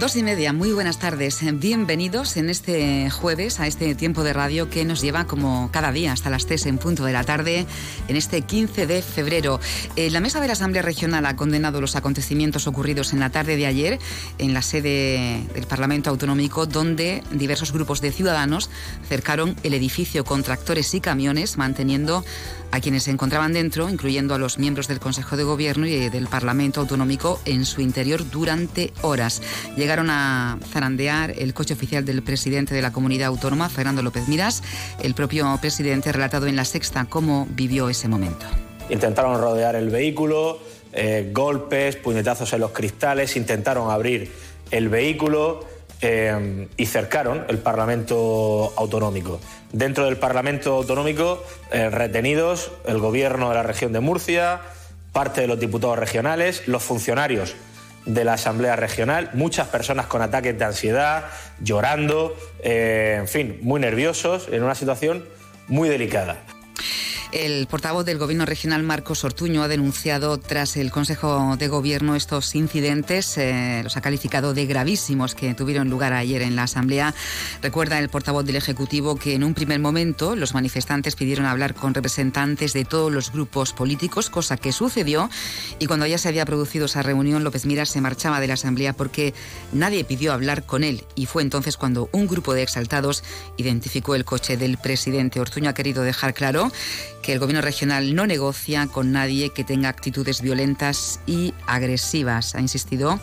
Dos 0.00 0.16
y 0.16 0.22
media, 0.22 0.54
muy 0.54 0.72
buenas 0.72 0.98
tardes. 0.98 1.40
Bienvenidos 1.60 2.38
en 2.38 2.48
este 2.48 3.10
jueves 3.10 3.60
a 3.60 3.66
este 3.66 3.94
tiempo 3.94 4.24
de 4.24 4.32
radio 4.32 4.70
que 4.70 4.86
nos 4.86 5.02
lleva 5.02 5.26
como 5.26 5.68
cada 5.72 5.92
día 5.92 6.12
hasta 6.12 6.30
las 6.30 6.46
3 6.46 6.64
en 6.66 6.78
punto 6.78 7.04
de 7.04 7.12
la 7.12 7.22
tarde 7.22 7.66
en 8.08 8.16
este 8.16 8.40
15 8.40 8.86
de 8.86 9.02
febrero. 9.02 9.60
Eh, 9.96 10.08
la 10.08 10.20
mesa 10.20 10.40
de 10.40 10.46
la 10.46 10.54
Asamblea 10.54 10.80
Regional 10.80 11.26
ha 11.26 11.36
condenado 11.36 11.82
los 11.82 11.96
acontecimientos 11.96 12.66
ocurridos 12.66 13.12
en 13.12 13.20
la 13.20 13.28
tarde 13.28 13.58
de 13.58 13.66
ayer 13.66 13.98
en 14.38 14.54
la 14.54 14.62
sede 14.62 15.46
del 15.52 15.66
Parlamento 15.66 16.08
Autonómico 16.08 16.64
donde 16.64 17.22
diversos 17.30 17.70
grupos 17.70 18.00
de 18.00 18.10
ciudadanos 18.10 18.70
cercaron 19.06 19.54
el 19.64 19.74
edificio 19.74 20.24
con 20.24 20.42
tractores 20.42 20.94
y 20.94 21.02
camiones 21.02 21.58
manteniendo 21.58 22.24
a 22.72 22.80
quienes 22.80 23.04
se 23.04 23.10
encontraban 23.10 23.52
dentro, 23.52 23.88
incluyendo 23.88 24.34
a 24.34 24.38
los 24.38 24.58
miembros 24.58 24.88
del 24.88 25.00
Consejo 25.00 25.36
de 25.36 25.44
Gobierno 25.44 25.86
y 25.86 26.08
del 26.08 26.26
Parlamento 26.28 26.80
Autonómico 26.80 27.40
en 27.44 27.64
su 27.66 27.80
interior 27.80 28.28
durante 28.30 28.92
horas. 29.02 29.42
Llegaron 29.90 30.10
a 30.10 30.56
zarandear 30.70 31.34
el 31.36 31.52
coche 31.52 31.74
oficial 31.74 32.04
del 32.04 32.22
presidente 32.22 32.76
de 32.76 32.80
la 32.80 32.92
comunidad 32.92 33.26
autónoma, 33.26 33.68
Fernando 33.68 34.02
López 34.02 34.28
Miras. 34.28 34.62
El 35.02 35.14
propio 35.14 35.58
presidente 35.60 36.10
ha 36.10 36.12
relatado 36.12 36.46
en 36.46 36.54
la 36.54 36.64
sexta 36.64 37.06
cómo 37.08 37.48
vivió 37.50 37.88
ese 37.88 38.06
momento. 38.06 38.46
Intentaron 38.88 39.40
rodear 39.40 39.74
el 39.74 39.90
vehículo, 39.90 40.60
eh, 40.92 41.30
golpes, 41.34 41.96
puñetazos 41.96 42.52
en 42.52 42.60
los 42.60 42.70
cristales, 42.70 43.34
intentaron 43.34 43.90
abrir 43.90 44.30
el 44.70 44.88
vehículo 44.88 45.66
eh, 46.00 46.68
y 46.76 46.86
cercaron 46.86 47.44
el 47.48 47.58
Parlamento 47.58 48.72
Autonómico. 48.76 49.40
Dentro 49.72 50.04
del 50.04 50.18
Parlamento 50.18 50.74
Autonómico, 50.74 51.42
eh, 51.72 51.90
retenidos 51.90 52.70
el 52.86 52.98
Gobierno 53.00 53.48
de 53.48 53.56
la 53.56 53.64
región 53.64 53.92
de 53.92 53.98
Murcia, 53.98 54.60
parte 55.12 55.40
de 55.40 55.48
los 55.48 55.58
diputados 55.58 55.98
regionales, 55.98 56.68
los 56.68 56.84
funcionarios 56.84 57.56
de 58.06 58.24
la 58.24 58.34
Asamblea 58.34 58.76
Regional, 58.76 59.30
muchas 59.34 59.68
personas 59.68 60.06
con 60.06 60.22
ataques 60.22 60.58
de 60.58 60.64
ansiedad, 60.64 61.24
llorando, 61.60 62.36
eh, 62.62 63.16
en 63.18 63.28
fin, 63.28 63.58
muy 63.62 63.80
nerviosos, 63.80 64.48
en 64.50 64.62
una 64.62 64.74
situación 64.74 65.24
muy 65.68 65.88
delicada. 65.88 66.38
El 67.32 67.68
portavoz 67.68 68.04
del 68.04 68.18
Gobierno 68.18 68.44
regional, 68.44 68.82
Marcos 68.82 69.22
Ortuño, 69.22 69.62
ha 69.62 69.68
denunciado 69.68 70.38
tras 70.38 70.76
el 70.76 70.90
Consejo 70.90 71.56
de 71.56 71.68
Gobierno 71.68 72.16
estos 72.16 72.56
incidentes, 72.56 73.38
eh, 73.38 73.82
los 73.84 73.96
ha 73.96 74.00
calificado 74.00 74.52
de 74.52 74.66
gravísimos 74.66 75.36
que 75.36 75.54
tuvieron 75.54 75.88
lugar 75.88 76.12
ayer 76.12 76.42
en 76.42 76.56
la 76.56 76.64
Asamblea. 76.64 77.14
Recuerda 77.62 78.00
el 78.00 78.08
portavoz 78.08 78.44
del 78.44 78.56
Ejecutivo 78.56 79.14
que 79.14 79.34
en 79.34 79.44
un 79.44 79.54
primer 79.54 79.78
momento 79.78 80.34
los 80.34 80.54
manifestantes 80.54 81.14
pidieron 81.14 81.46
hablar 81.46 81.74
con 81.74 81.94
representantes 81.94 82.72
de 82.72 82.84
todos 82.84 83.12
los 83.12 83.30
grupos 83.30 83.72
políticos, 83.74 84.28
cosa 84.28 84.56
que 84.56 84.72
sucedió, 84.72 85.30
y 85.78 85.86
cuando 85.86 86.06
ya 86.06 86.18
se 86.18 86.26
había 86.26 86.44
producido 86.44 86.86
esa 86.86 87.02
reunión, 87.04 87.44
López 87.44 87.64
Miras 87.64 87.90
se 87.90 88.00
marchaba 88.00 88.40
de 88.40 88.48
la 88.48 88.54
Asamblea 88.54 88.92
porque 88.92 89.34
nadie 89.72 90.02
pidió 90.02 90.32
hablar 90.32 90.66
con 90.66 90.82
él, 90.82 91.04
y 91.14 91.26
fue 91.26 91.42
entonces 91.42 91.76
cuando 91.76 92.08
un 92.10 92.26
grupo 92.26 92.54
de 92.54 92.64
exaltados 92.64 93.22
identificó 93.56 94.16
el 94.16 94.24
coche 94.24 94.56
del 94.56 94.78
presidente. 94.78 95.38
Ortuño 95.38 95.70
ha 95.70 95.74
querido 95.74 96.02
dejar 96.02 96.34
claro 96.34 96.72
que 97.30 97.34
el 97.34 97.38
gobierno 97.38 97.62
regional 97.62 98.16
no 98.16 98.26
negocia 98.26 98.88
con 98.88 99.12
nadie 99.12 99.50
que 99.50 99.62
tenga 99.62 99.88
actitudes 99.88 100.42
violentas 100.42 101.20
y 101.28 101.54
agresivas. 101.68 102.56
Ha 102.56 102.60
insistido 102.60 103.20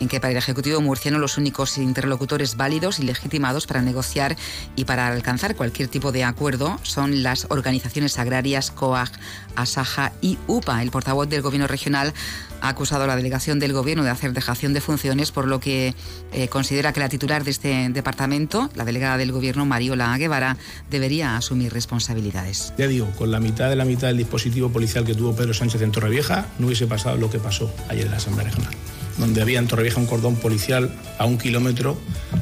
en 0.00 0.08
que 0.08 0.18
para 0.18 0.30
el 0.30 0.38
Ejecutivo 0.38 0.80
murciano 0.80 1.18
los 1.18 1.36
únicos 1.36 1.76
interlocutores 1.76 2.56
válidos 2.56 3.00
y 3.00 3.02
legitimados 3.02 3.66
para 3.66 3.82
negociar 3.82 4.34
y 4.76 4.86
para 4.86 5.08
alcanzar 5.08 5.56
cualquier 5.56 5.88
tipo 5.88 6.10
de 6.10 6.24
acuerdo 6.24 6.80
son 6.84 7.22
las 7.22 7.48
organizaciones 7.50 8.18
agrarias 8.18 8.70
COAG, 8.70 9.10
ASAJA 9.56 10.12
y 10.22 10.38
UPA. 10.46 10.82
El 10.82 10.90
portavoz 10.90 11.28
del 11.28 11.42
Gobierno 11.42 11.66
regional 11.66 12.14
ha 12.60 12.68
acusado 12.68 13.04
a 13.04 13.06
la 13.06 13.16
delegación 13.16 13.58
del 13.58 13.72
Gobierno 13.72 14.04
de 14.04 14.10
hacer 14.10 14.32
dejación 14.32 14.72
de 14.72 14.80
funciones, 14.80 15.32
por 15.32 15.46
lo 15.46 15.60
que 15.60 15.94
eh, 16.32 16.48
considera 16.48 16.92
que 16.92 17.00
la 17.00 17.08
titular 17.08 17.44
de 17.44 17.50
este 17.50 17.88
departamento, 17.90 18.70
la 18.74 18.84
delegada 18.84 19.16
del 19.16 19.32
Gobierno, 19.32 19.66
Mariola 19.66 20.16
Guevara, 20.18 20.56
debería 20.90 21.36
asumir 21.36 21.72
responsabilidades. 21.72 22.72
Ya 22.78 22.86
digo, 22.86 23.10
con 23.18 23.30
la 23.30 23.40
mitad 23.40 23.68
de 23.68 23.76
la 23.76 23.84
mitad 23.84 24.08
del 24.08 24.18
dispositivo 24.18 24.70
policial 24.70 25.04
que 25.04 25.14
tuvo 25.14 25.34
Pedro 25.34 25.54
Sánchez 25.54 25.82
en 25.82 25.92
Torrevieja, 25.92 26.46
no 26.58 26.66
hubiese 26.66 26.86
pasado 26.86 27.16
lo 27.16 27.30
que 27.30 27.38
pasó 27.38 27.72
ayer 27.88 28.04
en 28.04 28.10
la 28.10 28.18
Asamblea 28.18 28.48
Regional 28.48 28.74
donde 29.18 29.42
había 29.42 29.58
en 29.58 29.66
Torrevieja 29.66 30.00
un 30.00 30.06
cordón 30.06 30.36
policial 30.36 30.90
a 31.18 31.26
un 31.26 31.36
kilómetro 31.36 31.98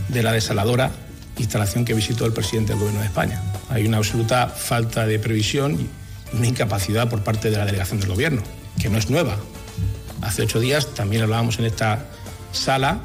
de 0.08 0.22
la 0.22 0.32
desaladora 0.32 0.92
instalación 1.38 1.84
que 1.84 1.94
visitó 1.94 2.26
el 2.26 2.32
presidente 2.32 2.72
del 2.72 2.80
Gobierno 2.80 3.00
de 3.00 3.06
España. 3.06 3.42
Hay 3.68 3.86
una 3.86 3.98
absoluta 3.98 4.48
falta 4.48 5.06
de 5.06 5.18
previsión 5.18 5.78
y 5.80 6.36
una 6.36 6.46
incapacidad 6.46 7.08
por 7.08 7.22
parte 7.22 7.50
de 7.50 7.56
la 7.56 7.64
delegación 7.64 8.00
del 8.00 8.10
Gobierno, 8.10 8.42
que 8.80 8.88
no 8.88 8.98
es 8.98 9.10
nueva. 9.10 9.36
Hace 10.22 10.42
ocho 10.42 10.60
días 10.60 10.94
también 10.94 11.22
hablábamos 11.22 11.58
en 11.58 11.66
esta 11.66 12.04
sala 12.52 13.00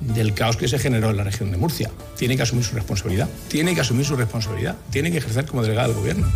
del 0.00 0.34
caos 0.34 0.56
que 0.56 0.68
se 0.68 0.78
generó 0.78 1.10
en 1.10 1.16
la 1.16 1.24
región 1.24 1.50
de 1.50 1.56
Murcia. 1.56 1.90
Tiene 2.16 2.36
que 2.36 2.42
asumir 2.42 2.64
su 2.64 2.74
responsabilidad, 2.74 3.28
tiene 3.48 3.74
que 3.74 3.80
asumir 3.80 4.04
su 4.04 4.16
responsabilidad, 4.16 4.76
tiene 4.90 5.10
que 5.10 5.18
ejercer 5.18 5.46
como 5.46 5.62
delegado 5.62 5.88
del 5.88 5.98
Gobierno. 5.98 6.26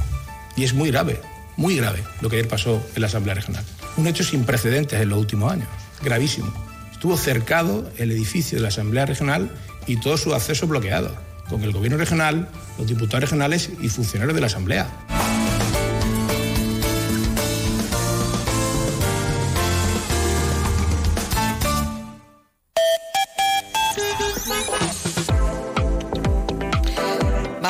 Y 0.56 0.64
es 0.64 0.74
muy 0.74 0.90
grave, 0.90 1.20
muy 1.56 1.76
grave 1.76 2.02
lo 2.20 2.28
que 2.28 2.36
ayer 2.36 2.48
pasó 2.48 2.82
en 2.94 3.00
la 3.00 3.08
Asamblea 3.08 3.34
Regional. 3.34 3.64
Un 3.96 4.06
hecho 4.06 4.24
sin 4.24 4.44
precedentes 4.44 5.00
en 5.00 5.08
los 5.08 5.18
últimos 5.18 5.52
años, 5.52 5.68
gravísimo. 6.02 6.52
Estuvo 6.92 7.16
cercado 7.16 7.90
el 7.96 8.10
edificio 8.10 8.58
de 8.58 8.62
la 8.62 8.68
Asamblea 8.68 9.06
Regional 9.06 9.50
y 9.86 10.00
todo 10.00 10.16
su 10.16 10.34
acceso 10.34 10.66
bloqueado, 10.66 11.14
con 11.48 11.62
el 11.62 11.72
Gobierno 11.72 11.96
regional, 11.96 12.48
los 12.76 12.86
diputados 12.86 13.22
regionales 13.22 13.70
y 13.80 13.88
funcionarios 13.88 14.34
de 14.34 14.40
la 14.40 14.48
Asamblea. 14.48 14.86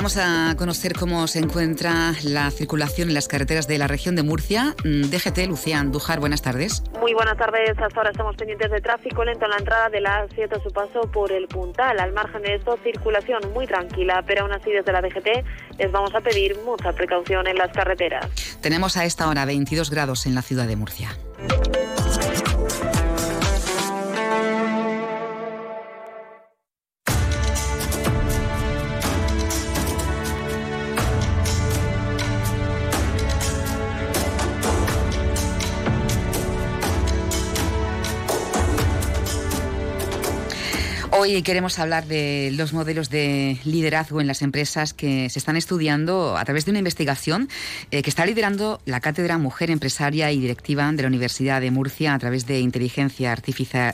Vamos 0.09 0.27
a 0.27 0.57
conocer 0.57 0.95
cómo 0.95 1.27
se 1.27 1.39
encuentra 1.39 2.15
la 2.23 2.51
circulación 2.51 3.09
en 3.09 3.15
las 3.15 3.29
carreteras 3.29 3.69
de 3.69 3.77
la 3.77 3.89
región 3.89 4.17
de 4.17 4.23
Murcia. 4.23 4.75
Mm, 4.83 5.11
DGT, 5.11 5.47
Lucía 5.47 5.81
Andújar, 5.81 6.19
buenas 6.19 6.41
tardes. 6.41 6.83
Muy 6.99 7.13
buenas 7.13 7.37
tardes. 7.37 7.79
Hasta 7.79 7.95
ahora 7.95 8.11
estamos 8.13 8.35
pendientes 8.35 8.71
de 8.71 8.81
tráfico 8.81 9.23
lento 9.23 9.45
en 9.45 9.51
la 9.51 9.59
entrada 9.59 9.91
de 9.91 10.01
la 10.01 10.25
A7 10.25 10.57
a 10.57 10.63
su 10.63 10.71
paso 10.71 11.03
por 11.13 11.31
el 11.31 11.47
Puntal. 11.47 12.01
Al 12.01 12.13
margen 12.13 12.41
de 12.41 12.55
esto, 12.55 12.79
circulación 12.83 13.53
muy 13.53 13.67
tranquila, 13.67 14.25
pero 14.27 14.45
aún 14.45 14.53
así 14.53 14.71
desde 14.71 14.91
la 14.93 15.03
DGT 15.03 15.45
les 15.79 15.93
vamos 15.93 16.15
a 16.15 16.23
pedir 16.23 16.57
mucha 16.65 16.91
precaución 16.95 17.47
en 17.47 17.59
las 17.59 17.71
carreteras. 17.73 18.31
Tenemos 18.63 18.97
a 18.97 19.05
esta 19.05 19.29
hora 19.29 19.45
22 19.45 19.91
grados 19.91 20.25
en 20.25 20.35
la 20.35 20.41
ciudad 20.41 20.67
de 20.67 20.77
Murcia. 20.77 21.11
Hoy 41.29 41.43
queremos 41.43 41.79
hablar 41.79 42.07
de 42.07 42.51
los 42.55 42.73
modelos 42.73 43.11
de 43.11 43.61
liderazgo 43.65 44.23
en 44.23 44.27
las 44.27 44.41
empresas 44.41 44.95
que 44.95 45.29
se 45.29 45.39
están 45.39 45.57
estudiando 45.57 46.39
a 46.39 46.45
través 46.47 46.65
de 46.65 46.71
una 46.71 46.79
investigación 46.79 47.51
eh, 47.91 48.01
que 48.01 48.09
está 48.09 48.25
liderando 48.25 48.81
la 48.87 49.01
Cátedra 49.01 49.37
Mujer 49.37 49.71
Empresaria 49.71 50.33
y 50.33 50.41
Directiva 50.41 50.91
de 50.91 51.03
la 51.03 51.09
Universidad 51.09 51.61
de 51.61 51.71
Murcia 51.71 52.15
a 52.15 52.19
través 52.19 52.47
de 52.47 52.61
inteligencia 52.61 53.37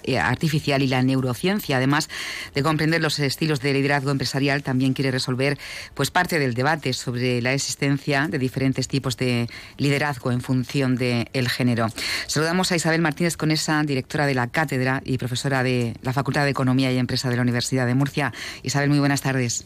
eh, 0.04 0.18
artificial 0.18 0.82
y 0.82 0.86
la 0.86 1.02
neurociencia. 1.02 1.78
Además 1.78 2.08
de 2.54 2.62
comprender 2.62 3.02
los 3.02 3.18
estilos 3.18 3.58
de 3.58 3.72
liderazgo 3.72 4.12
empresarial, 4.12 4.62
también 4.62 4.94
quiere 4.94 5.10
resolver 5.10 5.58
pues, 5.94 6.12
parte 6.12 6.38
del 6.38 6.54
debate 6.54 6.92
sobre 6.92 7.42
la 7.42 7.52
existencia 7.52 8.28
de 8.28 8.38
diferentes 8.38 8.86
tipos 8.86 9.16
de 9.16 9.48
liderazgo 9.76 10.30
en 10.30 10.40
función 10.40 10.94
del 10.94 11.48
género. 11.48 11.88
Saludamos 12.28 12.70
a 12.70 12.76
Isabel 12.76 13.00
Martínez 13.00 13.36
Conesa, 13.36 13.82
directora 13.82 14.24
de 14.26 14.34
la 14.34 14.46
Cátedra 14.46 15.02
y 15.04 15.18
profesora 15.18 15.64
de 15.64 15.96
la 16.02 16.12
Facultad 16.12 16.44
de 16.44 16.50
Economía 16.50 16.92
y 16.92 16.98
Empresa 16.98 17.23
de 17.28 17.36
la 17.36 17.42
Universidad 17.42 17.86
de 17.86 17.94
Murcia. 17.94 18.32
Isabel, 18.62 18.90
muy 18.90 18.98
buenas 18.98 19.22
tardes. 19.22 19.64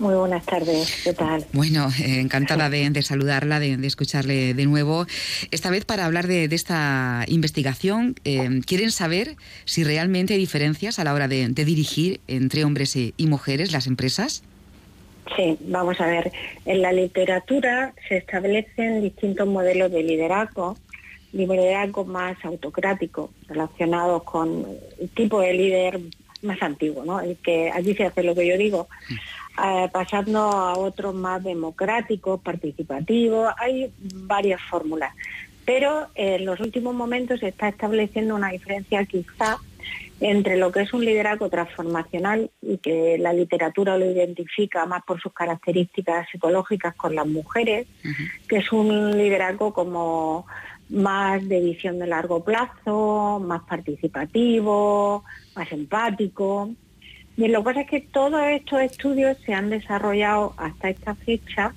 Muy 0.00 0.14
buenas 0.14 0.44
tardes, 0.44 1.02
¿qué 1.04 1.12
tal? 1.12 1.44
Bueno, 1.52 1.88
eh, 2.00 2.18
encantada 2.18 2.68
de, 2.68 3.00
saludarla, 3.02 3.60
de, 3.60 3.78
escucharle 3.86 4.52
de 4.52 4.66
nuevo. 4.66 5.06
Esta 5.52 5.70
vez 5.70 5.84
para 5.84 6.04
hablar 6.04 6.26
de, 6.26 6.46
esta 6.46 7.24
investigación, 7.28 8.16
eh, 8.24 8.60
¿quieren 8.66 8.90
saber 8.90 9.36
si 9.64 9.84
realmente 9.84 10.34
hay 10.34 10.40
diferencias 10.40 10.98
a 10.98 11.04
la 11.04 11.14
hora 11.14 11.28
de, 11.28 11.48
dirigir 11.48 12.20
entre 12.26 12.64
hombres 12.64 12.96
y, 12.96 13.14
y 13.16 13.28
mujeres 13.28 13.70
las 13.70 13.86
empresas? 13.86 14.42
Sí, 15.36 15.56
vamos 15.60 16.00
a 16.00 16.06
ver. 16.06 16.32
En 16.66 16.82
la 16.82 16.92
literatura 16.92 17.94
se 18.08 18.16
establecen 18.16 19.00
distintos 19.00 19.46
modelos 19.46 19.92
de 19.92 20.02
liderazgo 20.02 20.76
liderazgos 21.34 22.06
más 22.06 22.36
autocráticos 22.44 23.30
relacionados 23.48 24.22
con 24.22 24.66
el 25.00 25.08
tipo 25.10 25.40
de 25.40 25.52
líder 25.52 26.00
más 26.44 26.62
antiguo, 26.62 27.04
¿no? 27.04 27.20
El 27.20 27.36
que 27.36 27.70
allí 27.70 27.94
se 27.94 28.04
hace 28.04 28.22
lo 28.22 28.34
que 28.34 28.46
yo 28.46 28.56
digo, 28.56 28.88
eh, 29.64 29.88
pasando 29.92 30.40
a 30.40 30.76
otros 30.78 31.14
más 31.14 31.42
democráticos, 31.42 32.40
participativos. 32.40 33.52
Hay 33.58 33.92
varias 33.98 34.60
fórmulas, 34.70 35.14
pero 35.64 36.08
en 36.14 36.44
los 36.44 36.60
últimos 36.60 36.94
momentos 36.94 37.40
se 37.40 37.48
está 37.48 37.68
estableciendo 37.68 38.34
una 38.34 38.50
diferencia 38.50 39.04
quizá 39.04 39.58
entre 40.20 40.56
lo 40.56 40.70
que 40.72 40.82
es 40.82 40.94
un 40.94 41.04
liderazgo 41.04 41.48
transformacional 41.50 42.50
y 42.62 42.78
que 42.78 43.18
la 43.18 43.32
literatura 43.32 43.98
lo 43.98 44.10
identifica 44.10 44.86
más 44.86 45.02
por 45.04 45.20
sus 45.20 45.32
características 45.32 46.28
psicológicas 46.30 46.94
con 46.94 47.14
las 47.14 47.26
mujeres, 47.26 47.86
que 48.48 48.58
es 48.58 48.72
un 48.72 49.16
liderazgo 49.16 49.74
como 49.74 50.46
más 50.88 51.46
de 51.48 51.60
visión 51.60 51.98
de 51.98 52.06
largo 52.06 52.44
plazo, 52.44 53.40
más 53.44 53.62
participativo, 53.62 55.24
más 55.56 55.72
empático. 55.72 56.70
Y 57.36 57.48
lo 57.48 57.60
que 57.60 57.64
pasa 57.64 57.80
es 57.82 57.90
que 57.90 58.00
todos 58.00 58.42
estos 58.48 58.80
estudios 58.82 59.36
se 59.44 59.54
han 59.54 59.70
desarrollado 59.70 60.54
hasta 60.56 60.90
esta 60.90 61.14
fecha 61.14 61.74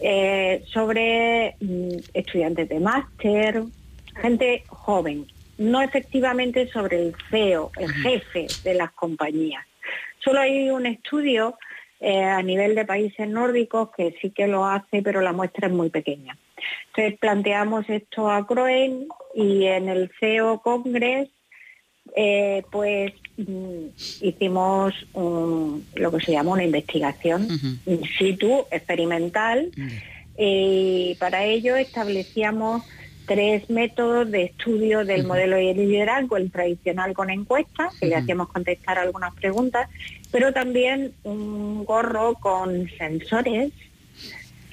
eh, 0.00 0.62
sobre 0.66 1.56
mm, 1.60 1.96
estudiantes 2.14 2.68
de 2.68 2.80
máster, 2.80 3.64
gente 4.20 4.64
joven, 4.68 5.26
no 5.58 5.82
efectivamente 5.82 6.68
sobre 6.68 7.08
el 7.08 7.14
CEO, 7.30 7.70
el 7.78 7.92
jefe 7.92 8.46
de 8.62 8.74
las 8.74 8.92
compañías. 8.92 9.64
Solo 10.18 10.40
hay 10.40 10.70
un 10.70 10.86
estudio 10.86 11.56
eh, 12.00 12.22
a 12.22 12.42
nivel 12.42 12.74
de 12.74 12.84
países 12.84 13.28
nórdicos 13.28 13.90
que 13.96 14.14
sí 14.20 14.30
que 14.30 14.46
lo 14.46 14.66
hace, 14.66 15.02
pero 15.02 15.20
la 15.20 15.32
muestra 15.32 15.68
es 15.68 15.72
muy 15.72 15.90
pequeña. 15.90 16.36
Entonces 16.88 17.18
planteamos 17.18 17.88
esto 17.88 18.30
a 18.30 18.46
Croen 18.46 19.08
y 19.34 19.64
en 19.64 19.88
el 19.88 20.10
CEO 20.20 20.60
Congress 20.60 21.28
eh, 22.14 22.62
pues 22.70 23.12
mm, 23.36 23.86
hicimos 24.20 24.94
lo 25.14 26.12
que 26.12 26.24
se 26.24 26.32
llama 26.32 26.52
una 26.52 26.64
investigación 26.64 27.48
in 27.86 28.02
situ, 28.18 28.66
experimental, 28.70 29.70
y 30.36 31.16
para 31.18 31.44
ello 31.44 31.76
establecíamos 31.76 32.82
tres 33.26 33.70
métodos 33.70 34.30
de 34.30 34.44
estudio 34.44 35.04
del 35.04 35.26
modelo 35.26 35.58
y 35.58 35.68
el 35.68 35.78
liderazgo, 35.78 36.36
el 36.36 36.50
tradicional 36.50 37.14
con 37.14 37.30
encuestas, 37.30 37.94
que 37.98 38.06
le 38.06 38.16
hacíamos 38.16 38.48
contestar 38.48 38.98
algunas 38.98 39.34
preguntas, 39.34 39.88
pero 40.30 40.52
también 40.52 41.14
un 41.22 41.84
gorro 41.84 42.34
con 42.34 42.88
sensores 42.98 43.72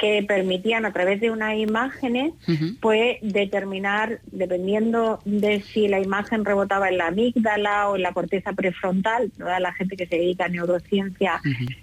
que 0.02 0.24
permitían 0.28 0.84
a 0.88 0.92
través 0.92 1.22
de 1.22 1.30
unas 1.30 1.56
imágenes 1.60 2.34
pues 2.80 3.20
determinar 3.22 4.20
dependiendo 4.32 5.20
de 5.26 5.62
si 5.62 5.88
la 5.88 6.00
imagen 6.00 6.44
rebotaba 6.44 6.90
en 6.90 6.98
la 6.98 7.08
amígdala 7.08 7.88
o 7.88 7.98
en 7.98 8.02
la 8.02 8.12
corteza 8.12 8.54
prefrontal 8.54 9.32
toda 9.38 9.60
la 9.60 9.72
gente 9.74 9.96
que 9.96 10.08
se 10.08 10.16
dedica 10.16 10.46
a 10.46 10.50
neurociencia 10.50 11.40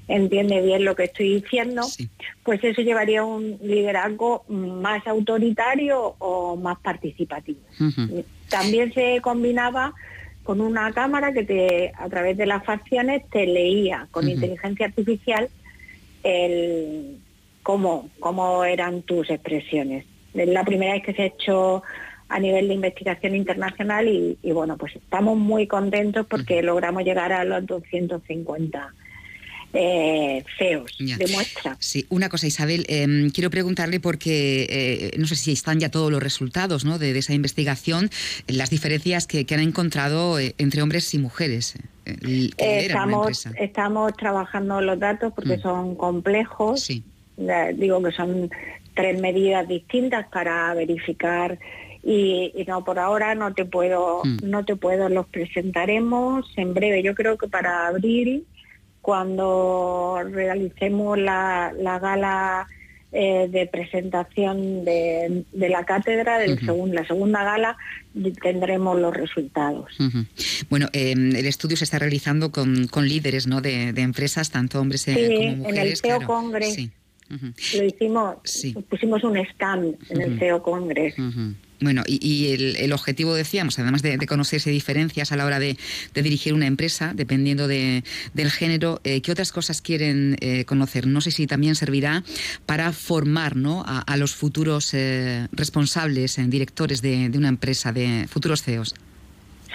entiende 0.08 0.60
bien 0.62 0.84
lo 0.84 0.96
que 0.96 1.04
estoy 1.04 1.40
diciendo 1.40 1.82
pues 2.42 2.64
eso 2.64 2.82
llevaría 2.82 3.20
a 3.20 3.24
un 3.24 3.56
liderazgo 3.62 4.44
más 4.48 5.06
autoritario 5.06 6.16
o 6.18 6.56
más 6.56 6.78
participativo. 6.80 7.60
También 8.48 8.92
se 8.94 9.20
combinaba 9.20 9.94
con 10.42 10.60
una 10.60 10.90
cámara 10.92 11.32
que 11.32 11.44
te 11.44 11.92
a 11.96 12.08
través 12.08 12.36
de 12.36 12.46
las 12.46 12.64
facciones 12.64 13.22
te 13.30 13.46
leía 13.46 14.08
con 14.10 14.28
inteligencia 14.28 14.86
artificial 14.86 15.48
el 16.24 17.18
cómo, 17.68 18.08
cómo 18.18 18.64
eran 18.64 19.02
tus 19.02 19.28
expresiones. 19.28 20.06
Es 20.32 20.48
la 20.48 20.64
primera 20.64 20.94
vez 20.94 21.02
que 21.02 21.12
se 21.12 21.20
ha 21.20 21.26
hecho 21.26 21.82
a 22.30 22.40
nivel 22.40 22.68
de 22.68 22.72
investigación 22.72 23.34
internacional 23.34 24.08
y, 24.08 24.38
bueno, 24.52 24.78
pues 24.78 24.96
estamos 24.96 25.36
muy 25.36 25.66
contentos 25.66 26.24
porque 26.26 26.62
logramos 26.62 27.04
llegar 27.04 27.30
a 27.30 27.44
los 27.44 27.66
250 27.66 28.94
eh, 29.74 30.42
feos 30.56 30.96
de 30.98 31.26
muestra. 31.30 31.76
Sí, 31.78 32.06
una 32.08 32.30
cosa, 32.30 32.46
Isabel, 32.46 32.86
em, 32.88 33.28
quiero 33.28 33.50
preguntarle 33.50 34.00
porque 34.00 34.66
eh, 34.70 35.10
no 35.18 35.26
sé 35.26 35.36
si 35.36 35.52
están 35.52 35.78
ya 35.78 35.90
todos 35.90 36.10
los 36.10 36.22
resultados 36.22 36.86
¿no? 36.86 36.98
de, 36.98 37.18
esa 37.18 37.34
investigación, 37.34 38.08
las 38.46 38.70
diferencias 38.70 39.26
que, 39.26 39.44
han 39.50 39.60
encontrado 39.60 40.38
eh, 40.38 40.54
entre 40.56 40.80
hombres 40.80 41.12
y 41.12 41.18
mujeres. 41.18 41.74
estamos, 42.56 43.46
estamos 43.60 44.16
trabajando 44.16 44.80
los 44.80 44.98
datos 44.98 45.34
porque 45.34 45.58
mm. 45.58 45.60
son 45.60 45.96
complejos. 45.96 46.80
Sí 46.80 47.04
digo 47.74 48.02
que 48.02 48.12
son 48.12 48.50
tres 48.94 49.20
medidas 49.20 49.66
distintas 49.68 50.26
para 50.28 50.74
verificar 50.74 51.58
y, 52.02 52.52
no 52.66 52.84
por 52.84 52.98
ahora 52.98 53.34
no 53.34 53.54
te 53.54 53.64
puedo 53.64 54.22
mm. 54.24 54.38
no 54.42 54.64
te 54.64 54.76
puedo 54.76 55.08
los 55.08 55.26
presentaremos 55.26 56.46
en 56.56 56.74
breve 56.74 57.02
yo 57.02 57.14
creo 57.14 57.38
que 57.38 57.48
para 57.48 57.86
abril 57.86 58.44
cuando 59.08 60.20
realicemos 60.32 61.18
la, 61.18 61.72
gala 61.98 62.66
eh, 63.10 63.48
de 63.50 63.66
presentación 63.66 64.84
de, 64.84 65.44
la 65.54 65.84
cátedra, 65.84 66.38
del 66.38 66.60
la 66.92 67.06
segunda 67.06 67.42
gala, 67.42 67.78
tendremos 68.42 69.00
los 69.00 69.16
resultados. 69.16 69.96
Bueno, 70.68 70.88
em, 70.92 71.34
el 71.34 71.46
estudio 71.46 71.78
se 71.78 71.84
está 71.84 71.98
realizando 71.98 72.52
con, 72.52 72.86
líderes 73.00 73.46
¿no? 73.46 73.62
de, 73.62 73.88
empresas, 73.96 74.50
tanto 74.50 74.78
hombres 74.78 75.08
eh, 75.08 75.14
como 75.14 75.56
mujeres. 75.56 76.04
en 76.04 76.12
el 76.12 76.20
CEO 76.20 76.26
Lo 77.28 77.84
hicimos, 77.84 78.36
pusimos 78.88 79.22
un 79.24 79.36
stand 79.36 79.96
en 80.10 80.20
el 80.20 80.38
CEO 80.38 80.62
Congress. 80.62 81.14
Bueno, 81.80 82.02
y, 82.06 82.52
el, 82.52 82.92
objetivo, 82.92 83.34
decíamos, 83.34 83.78
además 83.78 84.02
de, 84.02 84.18
conocerse 84.26 84.70
diferencias 84.70 85.30
a 85.30 85.36
la 85.36 85.46
hora 85.46 85.60
de, 85.60 85.76
dirigir 86.14 86.54
una 86.54 86.66
empresa, 86.66 87.12
dependiendo 87.14 87.68
del 87.68 88.50
género, 88.50 89.00
eh, 89.04 89.20
¿qué 89.20 89.30
otras 89.30 89.52
cosas 89.52 89.80
quieren 89.80 90.36
eh, 90.40 90.64
conocer? 90.64 91.06
No 91.06 91.20
sé 91.20 91.30
si 91.30 91.46
también 91.46 91.76
servirá 91.76 92.24
para 92.66 92.92
formar 92.92 93.54
¿no? 93.54 93.84
a, 93.86 94.16
los 94.16 94.34
futuros 94.34 94.92
eh, 94.94 95.46
responsables, 95.52 96.38
directores 96.48 97.00
de, 97.00 97.28
de, 97.28 97.38
una 97.38 97.48
empresa, 97.48 97.92
de 97.92 98.26
futuros 98.28 98.62
CEOs. 98.62 98.94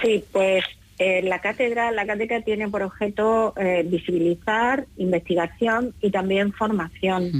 Sí, 0.01 0.23
pues 0.31 0.65
eh, 0.97 1.21
la 1.23 1.39
cátedra, 1.39 1.91
la 1.91 2.05
cátedra 2.05 2.41
tiene 2.41 2.69
por 2.69 2.83
objeto 2.83 3.53
eh, 3.57 3.83
visibilizar, 3.85 4.85
investigación 4.97 5.93
y 6.01 6.11
también 6.11 6.53
formación. 6.53 7.31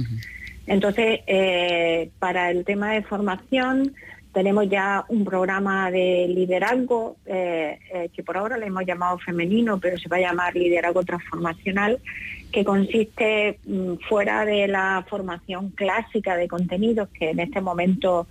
Entonces, 0.66 1.20
eh, 1.26 2.10
para 2.18 2.50
el 2.50 2.64
tema 2.64 2.92
de 2.92 3.02
formación 3.02 3.94
tenemos 4.32 4.68
ya 4.68 5.04
un 5.08 5.24
programa 5.24 5.92
de 5.92 6.26
liderazgo 6.28 7.16
que 7.24 8.22
por 8.26 8.36
ahora 8.36 8.58
le 8.58 8.66
hemos 8.66 8.84
llamado 8.84 9.16
femenino, 9.18 9.78
pero 9.78 9.96
se 9.96 10.08
va 10.08 10.16
a 10.16 10.20
llamar 10.20 10.56
liderazgo 10.56 11.04
transformacional, 11.04 12.00
que 12.50 12.64
consiste 12.64 13.60
mm, 13.64 13.94
fuera 14.08 14.44
de 14.44 14.66
la 14.66 15.04
formación 15.08 15.70
clásica 15.70 16.36
de 16.36 16.48
contenidos 16.48 17.08
que 17.10 17.30
en 17.30 17.38
este 17.38 17.60
momento 17.60 18.26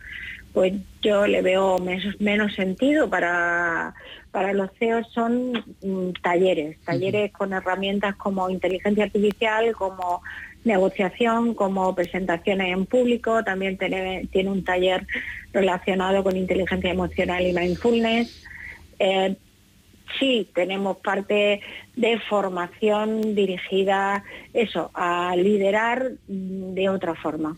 pues 0.54 0.74
yo 1.02 1.26
le 1.28 1.42
veo 1.42 1.80
menos, 2.20 2.54
sentido 2.54 3.10
para, 3.10 3.94
para 4.34 4.52
los 4.52 4.72
CEOs 4.80 5.08
son 5.14 5.54
mm, 5.84 6.14
talleres, 6.24 6.80
talleres 6.84 7.32
con 7.32 7.54
herramientas 7.54 8.16
como 8.16 8.50
inteligencia 8.50 9.04
artificial, 9.04 9.74
como 9.74 10.24
negociación, 10.64 11.54
como 11.54 11.94
presentaciones 11.94 12.74
en 12.74 12.88
público, 12.88 13.44
también 13.44 13.78
tiene, 13.78 14.28
tiene 14.32 14.50
un 14.50 14.64
taller 14.64 15.06
relacionado 15.54 16.24
con 16.24 16.36
inteligencia 16.36 16.90
emocional 16.90 17.46
y 17.46 17.54
mindfulness. 17.54 18.44
Eh, 18.98 19.36
sí 20.20 20.48
tenemos 20.54 20.98
parte 20.98 21.62
de 21.96 22.20
formación 22.28 23.36
dirigida 23.36 24.24
eso 24.54 24.90
a 24.94 25.36
liderar 25.36 26.12
de 26.28 26.90
otra 26.90 27.14
forma. 27.14 27.56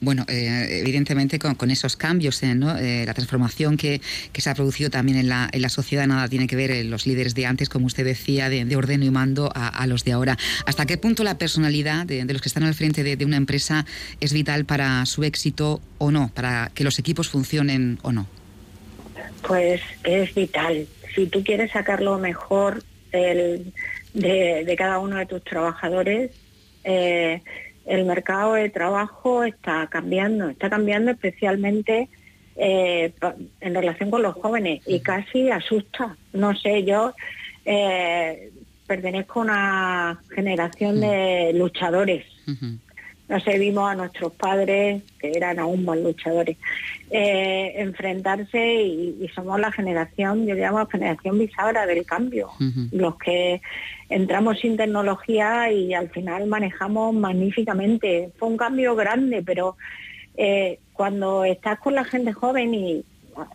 Bueno 0.00 0.24
eh, 0.28 0.80
evidentemente 0.82 1.38
con, 1.38 1.70
esos 1.70 1.96
cambios 1.96 2.42
eh, 2.42 2.54
eh, 2.80 3.04
la 3.06 3.14
transformación 3.14 3.76
que, 3.76 4.00
se 4.34 4.50
ha 4.50 4.54
producido 4.54 4.90
también 4.90 5.18
en 5.18 5.28
la, 5.28 5.48
en 5.50 5.62
la 5.62 5.68
sociedad 5.68 6.06
nada 6.06 6.28
tiene 6.28 6.46
que 6.46 6.56
ver 6.56 6.84
los 6.84 7.06
líderes 7.06 7.34
de 7.34 7.46
antes 7.46 7.68
como 7.68 7.86
usted 7.86 8.04
decía 8.04 8.48
de, 8.48 8.76
ordeno 8.76 9.04
y 9.04 9.10
mando 9.10 9.50
a, 9.54 9.86
los 9.86 10.04
de 10.04 10.12
ahora. 10.12 10.36
Hasta 10.66 10.84
qué 10.86 10.98
punto 10.98 11.24
la 11.24 11.38
personalidad 11.38 12.04
de, 12.06 12.24
los 12.24 12.42
que 12.42 12.48
están 12.48 12.64
al 12.64 12.74
frente 12.74 13.02
de, 13.02 13.16
de 13.16 13.24
una 13.24 13.36
empresa 13.36 13.86
es 14.20 14.32
vital 14.32 14.64
para 14.66 15.06
su 15.06 15.24
éxito 15.24 15.80
o 15.98 16.10
no 16.10 16.30
para 16.34 16.70
que 16.74 16.84
los 16.84 16.98
equipos 16.98 17.28
funcionen 17.28 17.98
o 18.02 18.12
no 18.12 18.26
pues 19.46 19.80
es 20.04 20.34
vital 20.34 20.86
si 21.14 21.26
tú 21.26 21.42
quieres 21.42 21.70
sacar 21.72 22.02
lo 22.02 22.18
mejor 22.18 22.82
de, 23.12 24.74
cada 24.76 24.98
uno 24.98 25.16
de 25.16 25.26
tus 25.26 25.42
trabajadores, 25.42 26.30
eh, 26.84 27.42
el 27.86 28.04
mercado 28.04 28.54
de 28.54 28.68
trabajo 28.68 29.44
está 29.44 29.86
cambiando, 29.88 30.48
está 30.48 30.68
cambiando 30.68 31.12
especialmente 31.12 32.08
eh, 32.56 33.12
en 33.60 33.74
relación 33.74 34.10
con 34.10 34.22
los 34.22 34.34
jóvenes 34.34 34.82
y 34.86 35.00
casi 35.00 35.50
asusta. 35.50 36.16
No 36.32 36.54
sé, 36.56 36.84
yo 36.84 37.14
eh, 37.64 38.50
pertenezco 38.86 39.40
a 39.40 39.42
una 39.42 40.22
generación 40.34 41.00
de 41.00 41.52
luchadores. 41.54 42.24
No 43.28 43.40
sé, 43.40 43.58
vimos 43.58 43.90
a 43.90 43.94
nuestros 43.94 44.32
padres, 44.32 45.02
que 45.18 45.32
eran 45.32 45.58
aún 45.58 45.84
más 45.84 45.98
luchadores, 45.98 46.56
eh, 47.10 47.74
enfrentarse 47.76 48.82
y, 48.82 49.28
somos 49.34 49.58
la 49.58 49.72
generación, 49.72 50.46
yo 50.46 50.54
llamo 50.54 50.86
generación 50.86 51.38
bisagra 51.38 51.86
del 51.86 52.06
cambio, 52.06 52.50
los 52.92 53.16
que 53.18 53.60
entramos 54.08 54.60
sin 54.60 54.76
tecnología 54.76 55.72
y 55.72 55.92
al 55.92 56.08
final 56.10 56.46
manejamos 56.46 57.14
magníficamente. 57.14 58.30
Fue 58.38 58.48
un 58.48 58.56
cambio 58.56 58.94
grande, 58.94 59.42
pero 59.44 59.76
eh, 60.36 60.78
cuando 60.92 61.44
estás 61.44 61.80
con 61.80 61.94
la 61.94 62.04
gente 62.04 62.32
joven 62.32 62.74
y 62.74 63.04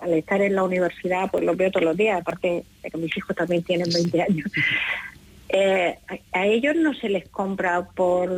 al 0.01 0.13
estar 0.13 0.41
en 0.41 0.55
la 0.55 0.63
universidad, 0.63 1.31
pues 1.31 1.43
lo 1.43 1.55
veo 1.55 1.71
todos 1.71 1.85
los 1.85 1.97
días, 1.97 2.19
aparte 2.21 2.63
de 2.83 2.91
que 2.91 2.97
mis 2.97 3.15
hijos 3.17 3.35
también 3.35 3.63
tienen 3.63 3.89
20 3.91 4.21
años. 4.21 4.51
Eh, 5.53 5.99
a 6.31 6.45
ellos 6.45 6.77
no 6.77 6.93
se 6.93 7.09
les 7.09 7.27
compra 7.27 7.85
por 7.93 8.31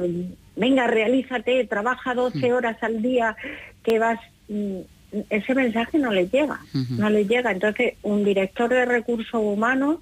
venga, 0.55 0.87
realízate, 0.87 1.65
trabaja 1.65 2.13
12 2.13 2.37
mm. 2.37 2.53
horas 2.53 2.77
al 2.81 3.01
día, 3.01 3.35
que 3.83 3.99
vas... 3.99 4.19
Mm, 4.47 4.79
ese 5.29 5.53
mensaje 5.53 5.99
no 5.99 6.11
les 6.11 6.31
llega, 6.31 6.59
no 6.89 7.09
les 7.09 7.27
llega. 7.27 7.51
Entonces, 7.51 7.93
un 8.01 8.23
director 8.23 8.69
de 8.69 8.85
recursos 8.85 9.39
humanos, 9.39 9.99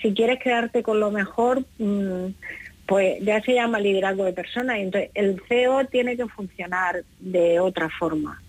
si 0.00 0.14
quieres 0.14 0.38
quedarte 0.40 0.82
con 0.82 1.00
lo 1.00 1.10
mejor, 1.10 1.64
mm, 1.78 2.28
pues 2.86 3.22
ya 3.22 3.42
se 3.42 3.52
llama 3.52 3.78
liderazgo 3.78 4.24
de 4.24 4.32
personas. 4.32 4.78
Entonces, 4.78 5.10
el 5.14 5.42
CEO 5.48 5.84
tiene 5.86 6.16
que 6.16 6.26
funcionar 6.28 7.04
de 7.20 7.60
otra 7.60 7.90
forma. 7.90 8.40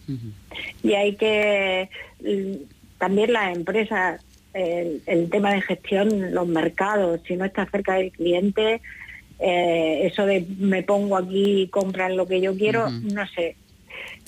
Y 0.82 0.94
hay 0.94 1.16
que, 1.16 1.90
también 2.98 3.34
las 3.34 3.56
empresas, 3.56 4.22
el, 4.54 5.02
el, 5.06 5.30
tema 5.30 5.52
de 5.52 5.62
gestión, 5.62 6.34
los 6.34 6.48
mercados, 6.48 7.20
si 7.28 7.36
no 7.36 7.44
estás 7.44 7.70
cerca 7.70 7.96
del 7.96 8.12
cliente, 8.12 8.82
eh, 9.40 10.08
eso 10.12 10.26
de 10.26 10.46
me 10.58 10.84
pongo 10.84 11.18
aquí 11.18 11.62
y 11.62 11.68
compran 11.68 12.18
lo 12.18 12.28
que 12.28 12.42
yo 12.42 12.56
quiero, 12.56 12.90
no 12.90 13.26
sé. 13.28 13.56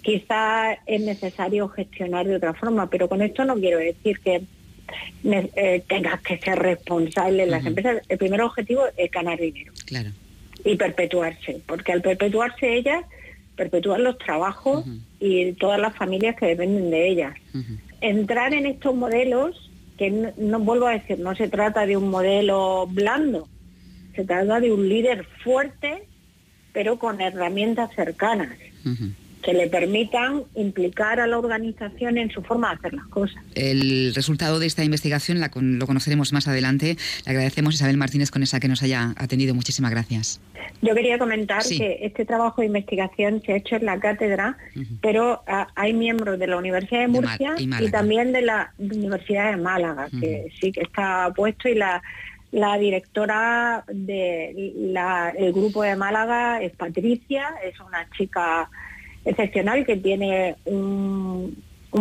Quizá 0.01 0.73
es 0.85 1.01
necesario 1.01 1.67
gestionar 1.69 2.25
de 2.25 2.35
otra 2.35 2.53
forma, 2.53 2.89
pero 2.89 3.07
con 3.07 3.21
esto 3.21 3.45
no 3.45 3.55
quiero 3.55 3.77
decir 3.77 4.19
que 4.19 4.41
eh, 5.23 5.83
tengas 5.87 6.21
que 6.21 6.37
ser 6.39 6.57
responsable 6.57 7.43
en 7.43 7.51
las 7.51 7.65
empresas. 7.65 8.01
El 8.09 8.17
primer 8.17 8.41
objetivo 8.41 8.83
es 8.97 9.11
ganar 9.11 9.39
dinero 9.39 9.73
y 10.63 10.75
perpetuarse, 10.75 11.61
porque 11.65 11.91
al 11.91 12.01
perpetuarse 12.01 12.75
ellas, 12.75 13.03
perpetúan 13.55 14.03
los 14.03 14.17
trabajos 14.17 14.85
y 15.19 15.53
todas 15.53 15.79
las 15.79 15.95
familias 15.95 16.35
que 16.35 16.47
dependen 16.47 16.89
de 16.89 17.09
ellas. 17.09 17.35
Entrar 17.99 18.53
en 18.53 18.65
estos 18.65 18.95
modelos, 18.95 19.69
que 19.97 20.33
no 20.37 20.59
vuelvo 20.59 20.87
a 20.87 20.93
decir, 20.93 21.19
no 21.19 21.35
se 21.35 21.47
trata 21.47 21.85
de 21.85 21.97
un 21.97 22.09
modelo 22.09 22.87
blando, 22.87 23.47
se 24.15 24.23
trata 24.23 24.59
de 24.59 24.71
un 24.71 24.87
líder 24.87 25.25
fuerte, 25.43 26.03
pero 26.73 26.99
con 26.99 27.21
herramientas 27.21 27.89
cercanas 27.95 28.49
que 29.41 29.53
le 29.53 29.67
permitan 29.67 30.43
implicar 30.55 31.19
a 31.19 31.27
la 31.27 31.37
organización 31.37 32.17
en 32.17 32.29
su 32.29 32.41
forma 32.41 32.69
de 32.69 32.75
hacer 32.75 32.93
las 32.93 33.07
cosas. 33.07 33.43
El 33.55 34.13
resultado 34.13 34.59
de 34.59 34.67
esta 34.67 34.83
investigación 34.83 35.39
lo 35.41 35.87
conoceremos 35.87 36.31
más 36.33 36.47
adelante. 36.47 36.97
Le 37.25 37.31
agradecemos 37.31 37.73
a 37.73 37.75
Isabel 37.75 37.97
Martínez 37.97 38.31
con 38.31 38.43
esa 38.43 38.59
que 38.59 38.67
nos 38.67 38.83
haya 38.83 39.13
atendido. 39.17 39.55
Muchísimas 39.55 39.91
gracias. 39.91 40.39
Yo 40.81 40.95
quería 40.95 41.17
comentar 41.17 41.63
que 41.63 41.99
este 42.01 42.25
trabajo 42.25 42.61
de 42.61 42.67
investigación 42.67 43.41
se 43.45 43.53
ha 43.53 43.55
hecho 43.57 43.75
en 43.75 43.85
la 43.85 43.99
cátedra, 43.99 44.57
pero 45.01 45.43
ah, 45.47 45.67
hay 45.75 45.93
miembros 45.93 46.39
de 46.39 46.47
la 46.47 46.57
Universidad 46.57 47.01
de 47.01 47.07
Murcia 47.07 47.55
y, 47.57 47.89
también 47.89 48.31
de 48.31 48.41
la 48.41 48.73
Universidad 48.77 49.51
de 49.51 49.57
Málaga, 49.57 50.07
que 50.19 50.51
sí 50.59 50.71
que 50.71 50.81
está 50.81 51.31
puesto 51.35 51.67
y 51.67 51.75
la 51.75 52.01
la 52.51 52.77
directora 52.77 53.83
del 53.87 55.53
grupo 55.53 55.83
de 55.83 55.95
Málaga 55.95 56.61
es 56.61 56.75
Patricia, 56.75 57.55
es 57.63 57.79
una 57.79 58.09
chica 58.17 58.69
excepcional 59.23 59.85
que 59.85 59.97
tiene 59.97 60.55
un, 60.65 61.55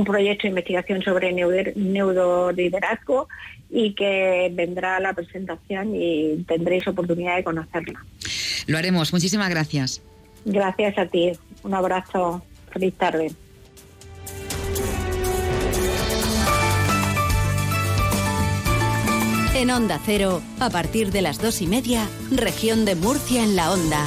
proyecto 0.04 0.42
de 0.42 0.48
investigación 0.50 1.02
sobre 1.02 1.32
neuroliderazgo 1.32 3.28
y 3.70 3.92
que 3.94 4.50
vendrá 4.52 4.96
a 4.96 5.00
la 5.00 5.12
presentación 5.12 5.94
y 5.94 6.44
tendréis 6.48 6.86
oportunidad 6.86 7.36
de 7.36 7.44
conocerla. 7.44 8.04
Lo 8.66 8.78
haremos. 8.78 9.12
Muchísimas 9.12 9.50
gracias. 9.50 10.02
Gracias 10.44 10.98
a 10.98 11.06
ti. 11.06 11.32
Un 11.62 11.74
abrazo. 11.74 12.42
Feliz 12.72 12.94
tarde. 12.94 13.32
En 19.60 19.70
Onda 19.70 20.00
Cero, 20.02 20.40
a 20.58 20.70
partir 20.70 21.12
de 21.12 21.20
las 21.20 21.38
dos 21.38 21.60
y 21.60 21.66
media, 21.66 22.08
región 22.30 22.86
de 22.86 22.94
Murcia 22.94 23.44
en 23.44 23.56
la 23.56 23.70
Onda. 23.70 24.06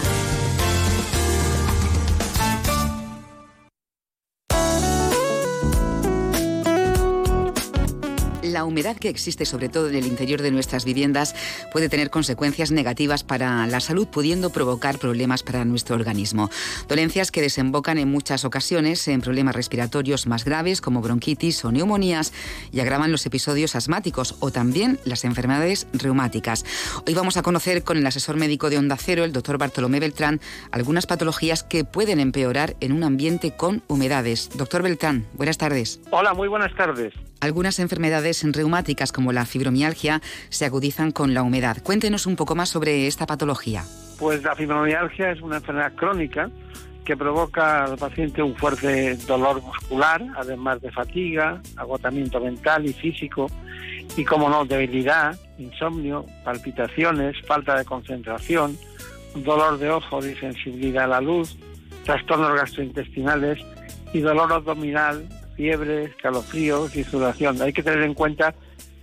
Humedad 8.66 8.98
que 8.98 9.10
existe 9.10 9.46
sobre 9.46 9.70
todo 9.70 9.90
en 9.90 9.96
el 9.96 10.06
interior 10.06 10.42
de 10.42 10.52
nuestras 10.52 10.86
viviendas 10.86 11.36
puede 11.72 11.90
tener 11.90 12.10
consecuencias 12.10 12.72
negativas 12.72 13.24
para 13.24 13.66
la 13.68 13.80
salud, 13.80 14.08
pudiendo 14.08 14.50
provocar 14.50 15.00
problemas 15.00 15.44
para 15.44 15.66
nuestro 15.66 15.96
organismo. 15.96 16.50
Dolencias 16.88 17.32
que 17.32 17.42
desembocan 17.42 17.98
en 17.98 18.12
muchas 18.12 18.46
ocasiones 18.46 19.08
en 19.08 19.22
problemas 19.22 19.56
respiratorios 19.56 20.28
más 20.28 20.46
graves 20.46 20.82
como 20.82 21.02
bronquitis 21.02 21.64
o 21.66 21.72
neumonías 21.72 22.34
y 22.72 22.80
agravan 22.80 23.12
los 23.12 23.26
episodios 23.26 23.76
asmáticos 23.76 24.36
o 24.40 24.52
también 24.52 25.00
las 25.06 25.26
enfermedades 25.26 25.88
reumáticas. 25.94 26.66
Hoy 27.06 27.14
vamos 27.14 27.38
a 27.38 27.44
conocer 27.44 27.84
con 27.84 27.98
el 27.98 28.06
asesor 28.06 28.36
médico 28.36 28.70
de 28.70 28.78
Onda 28.78 28.98
Cero, 28.98 29.24
el 29.24 29.34
doctor 29.34 29.58
Bartolomé 29.58 30.00
Beltrán, 30.00 30.42
algunas 30.72 31.06
patologías 31.06 31.64
que 31.64 31.84
pueden 31.86 32.20
empeorar 32.20 32.76
en 32.80 32.92
un 32.92 33.04
ambiente 33.04 33.56
con 33.56 33.84
humedades. 33.88 34.50
Doctor 34.56 34.84
Beltrán, 34.84 35.26
buenas 35.34 35.58
tardes. 35.58 36.00
Hola, 36.12 36.34
muy 36.34 36.48
buenas 36.48 36.76
tardes. 36.76 37.14
Algunas 37.44 37.80
enfermedades 37.80 38.42
reumáticas 38.54 39.12
como 39.12 39.34
la 39.34 39.46
fibromialgia 39.46 40.22
se 40.48 40.64
agudizan 40.64 41.12
con 41.12 41.34
la 41.34 41.44
humedad. 41.44 41.84
Cuéntenos 41.84 42.26
un 42.26 42.38
poco 42.38 42.56
más 42.56 42.70
sobre 42.70 43.06
esta 43.06 43.26
patología. 43.26 43.84
Pues 44.18 44.42
la 44.44 44.56
fibromialgia 44.56 45.32
es 45.32 45.42
una 45.42 45.58
enfermedad 45.58 45.92
crónica 45.94 46.50
que 47.04 47.18
provoca 47.18 47.84
al 47.84 47.98
paciente 47.98 48.42
un 48.42 48.56
fuerte 48.56 49.18
dolor 49.28 49.62
muscular, 49.62 50.26
además 50.38 50.80
de 50.80 50.90
fatiga, 50.90 51.62
agotamiento 51.76 52.40
mental 52.40 52.86
y 52.86 52.94
físico, 52.94 53.48
y 54.16 54.24
como 54.24 54.48
no, 54.48 54.64
debilidad, 54.64 55.38
insomnio, 55.58 56.26
palpitaciones, 56.46 57.36
falta 57.46 57.76
de 57.78 57.84
concentración, 57.84 58.78
dolor 59.36 59.80
de 59.80 59.90
ojos 59.90 60.26
y 60.26 60.34
sensibilidad 60.36 61.04
a 61.04 61.08
la 61.08 61.20
luz, 61.20 61.58
trastornos 62.06 62.56
gastrointestinales 62.56 63.60
y 64.14 64.22
dolor 64.22 64.54
abdominal 64.54 65.28
fiebre, 65.56 66.06
escalofríos 66.06 66.96
y 66.96 67.04
sudoración. 67.04 67.62
Hay 67.62 67.74
que 67.74 67.84
tener 67.84 68.04
en 68.04 68.14
cuenta 68.14 68.54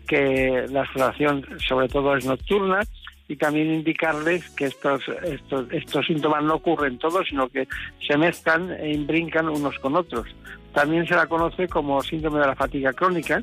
que 0.07 0.67
la 0.71 0.85
sudoración 0.93 1.47
sobre 1.67 1.89
todo 1.89 2.17
es 2.17 2.25
nocturna 2.25 2.81
y 3.29 3.37
también 3.37 3.73
indicarles 3.73 4.51
que 4.51 4.65
estos, 4.65 5.03
estos, 5.23 5.67
estos 5.71 6.07
síntomas 6.07 6.43
no 6.43 6.55
ocurren 6.55 6.99
todos, 6.99 7.29
sino 7.29 7.49
que 7.49 7.69
se 8.07 8.17
mezclan 8.17 8.73
e 8.73 8.93
imbrincan 8.93 9.49
unos 9.49 9.79
con 9.79 9.95
otros. 9.95 10.27
También 10.75 11.07
se 11.07 11.15
la 11.15 11.27
conoce 11.27 11.69
como 11.69 12.03
síndrome 12.03 12.41
de 12.41 12.47
la 12.47 12.57
fatiga 12.57 12.93
crónica 12.93 13.41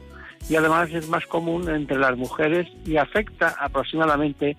y 0.49 0.55
además 0.55 0.89
es 0.91 1.07
más 1.07 1.25
común 1.25 1.69
entre 1.69 1.97
las 1.97 2.17
mujeres 2.17 2.67
y 2.85 2.97
afecta 2.97 3.55
aproximadamente 3.59 4.57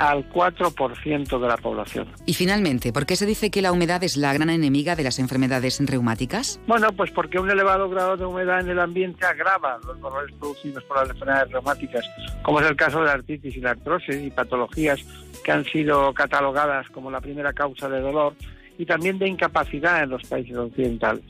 al 0.00 0.26
4% 0.30 1.38
de 1.38 1.46
la 1.46 1.58
población. 1.58 2.08
Y 2.24 2.32
finalmente, 2.32 2.90
¿por 2.90 3.04
qué 3.04 3.16
se 3.16 3.26
dice 3.26 3.50
que 3.50 3.60
la 3.60 3.70
humedad 3.70 4.02
es 4.02 4.16
la 4.16 4.32
gran 4.32 4.48
enemiga 4.48 4.96
de 4.96 5.04
las 5.04 5.18
enfermedades 5.18 5.78
reumáticas? 5.84 6.58
Bueno, 6.66 6.90
pues 6.92 7.10
porque 7.10 7.38
un 7.38 7.50
elevado 7.50 7.90
grado 7.90 8.16
de 8.16 8.24
humedad 8.24 8.60
en 8.60 8.70
el 8.70 8.80
ambiente 8.80 9.26
agrava 9.26 9.78
los 9.86 10.00
dolores 10.00 10.34
producidos 10.38 10.82
por 10.84 10.96
las 10.96 11.10
enfermedades 11.10 11.52
reumáticas, 11.52 12.02
como 12.42 12.60
es 12.60 12.70
el 12.70 12.76
caso 12.76 13.00
de 13.00 13.06
la 13.06 13.12
artritis 13.12 13.54
y 13.54 13.60
la 13.60 13.72
artrosis 13.72 14.16
y 14.16 14.30
patologías 14.30 15.04
que 15.44 15.52
han 15.52 15.66
sido 15.66 16.14
catalogadas 16.14 16.88
como 16.88 17.10
la 17.10 17.20
primera 17.20 17.52
causa 17.52 17.86
de 17.90 18.00
dolor 18.00 18.34
y 18.78 18.86
también 18.86 19.18
de 19.18 19.28
incapacidad 19.28 20.02
en 20.02 20.08
los 20.08 20.22
países 20.22 20.56
occidentales. 20.56 21.24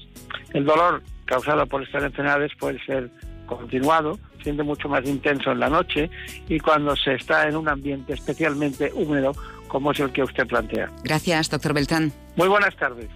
El 0.55 0.65
dolor 0.65 1.03
causado 1.25 1.67
por 1.67 1.83
estas 1.83 2.05
enfermedades 2.05 2.53
puede 2.57 2.79
ser 2.85 3.11
continuado, 3.57 4.19
siendo 4.43 4.65
mucho 4.65 4.89
más 4.89 5.05
intenso 5.07 5.53
en 5.53 5.61
la 5.61 5.69
noche 5.69 6.11
y 6.49 6.59
cuando 6.59 6.97
se 6.97 7.15
está 7.15 7.49
en 7.49 7.57
un 7.57 7.69
ambiente 7.69 8.15
especialmente 8.15 8.91
húmedo 8.95 9.33
como 9.69 9.93
es 9.93 10.01
el 10.01 10.11
que 10.11 10.23
usted 10.23 10.47
plantea. 10.47 10.91
Gracias, 11.05 11.49
doctor 11.49 11.73
Beltrán. 11.73 12.13
Muy 12.37 12.49
buenas 12.49 12.77
tardes. 12.77 13.09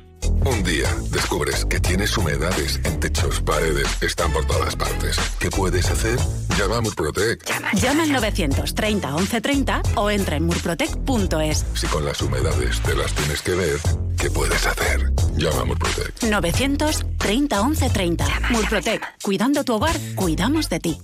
Un 0.44 0.62
día 0.62 0.88
descubres 1.10 1.64
que 1.64 1.80
tienes 1.80 2.16
humedades 2.16 2.80
en 2.84 3.00
techos, 3.00 3.40
paredes, 3.40 4.02
están 4.02 4.32
por 4.32 4.46
todas 4.46 4.76
partes. 4.76 5.18
¿Qué 5.38 5.50
puedes 5.50 5.90
hacer? 5.90 6.18
Llama 6.58 6.78
a 6.78 6.80
Murprotec. 6.80 7.44
Llama, 7.46 7.72
Llama 7.72 8.02
al 8.04 8.12
930 8.12 9.08
1130 9.08 9.82
o 9.96 10.10
entra 10.10 10.36
en 10.36 10.44
murprotec.es. 10.44 11.66
Si 11.74 11.86
con 11.88 12.04
las 12.04 12.20
humedades 12.22 12.80
te 12.80 12.94
las 12.94 13.12
tienes 13.14 13.42
que 13.42 13.52
ver, 13.52 13.78
¿qué 14.18 14.30
puedes 14.30 14.66
hacer? 14.66 15.12
Llama 15.36 15.62
a 15.62 15.64
Murprotec. 15.64 16.22
930 16.22 17.62
1130. 17.62 18.26
Murprotec. 18.50 19.02
Cuidando 19.22 19.64
tu 19.64 19.74
hogar, 19.74 19.96
cuidamos 20.14 20.68
de 20.68 20.80
ti. 20.80 20.98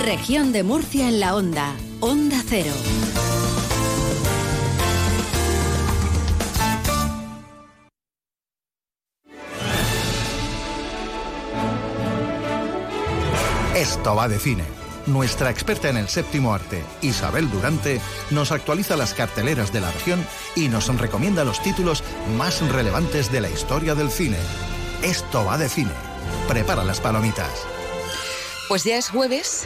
Región 0.00 0.52
de 0.52 0.62
Murcia 0.64 1.08
en 1.08 1.20
la 1.20 1.36
onda. 1.36 1.74
Onda 2.00 2.42
cero. 2.46 2.72
Esto 13.76 14.16
va 14.16 14.26
de 14.26 14.38
cine 14.40 14.77
nuestra 15.08 15.48
experta 15.48 15.88
en 15.88 15.96
el 15.96 16.06
séptimo 16.08 16.52
arte, 16.52 16.84
Isabel 17.00 17.50
Durante, 17.50 17.98
nos 18.30 18.52
actualiza 18.52 18.94
las 18.94 19.14
carteleras 19.14 19.72
de 19.72 19.80
la 19.80 19.90
región 19.90 20.22
y 20.54 20.68
nos 20.68 20.86
recomienda 20.98 21.44
los 21.44 21.62
títulos 21.62 22.04
más 22.36 22.60
relevantes 22.68 23.32
de 23.32 23.40
la 23.40 23.48
historia 23.48 23.94
del 23.94 24.10
cine. 24.10 24.36
Esto 25.02 25.46
va 25.46 25.56
de 25.56 25.70
cine. 25.70 25.92
Prepara 26.46 26.84
las 26.84 27.00
palomitas. 27.00 27.48
Pues 28.68 28.84
ya 28.84 28.98
es 28.98 29.08
jueves. 29.08 29.64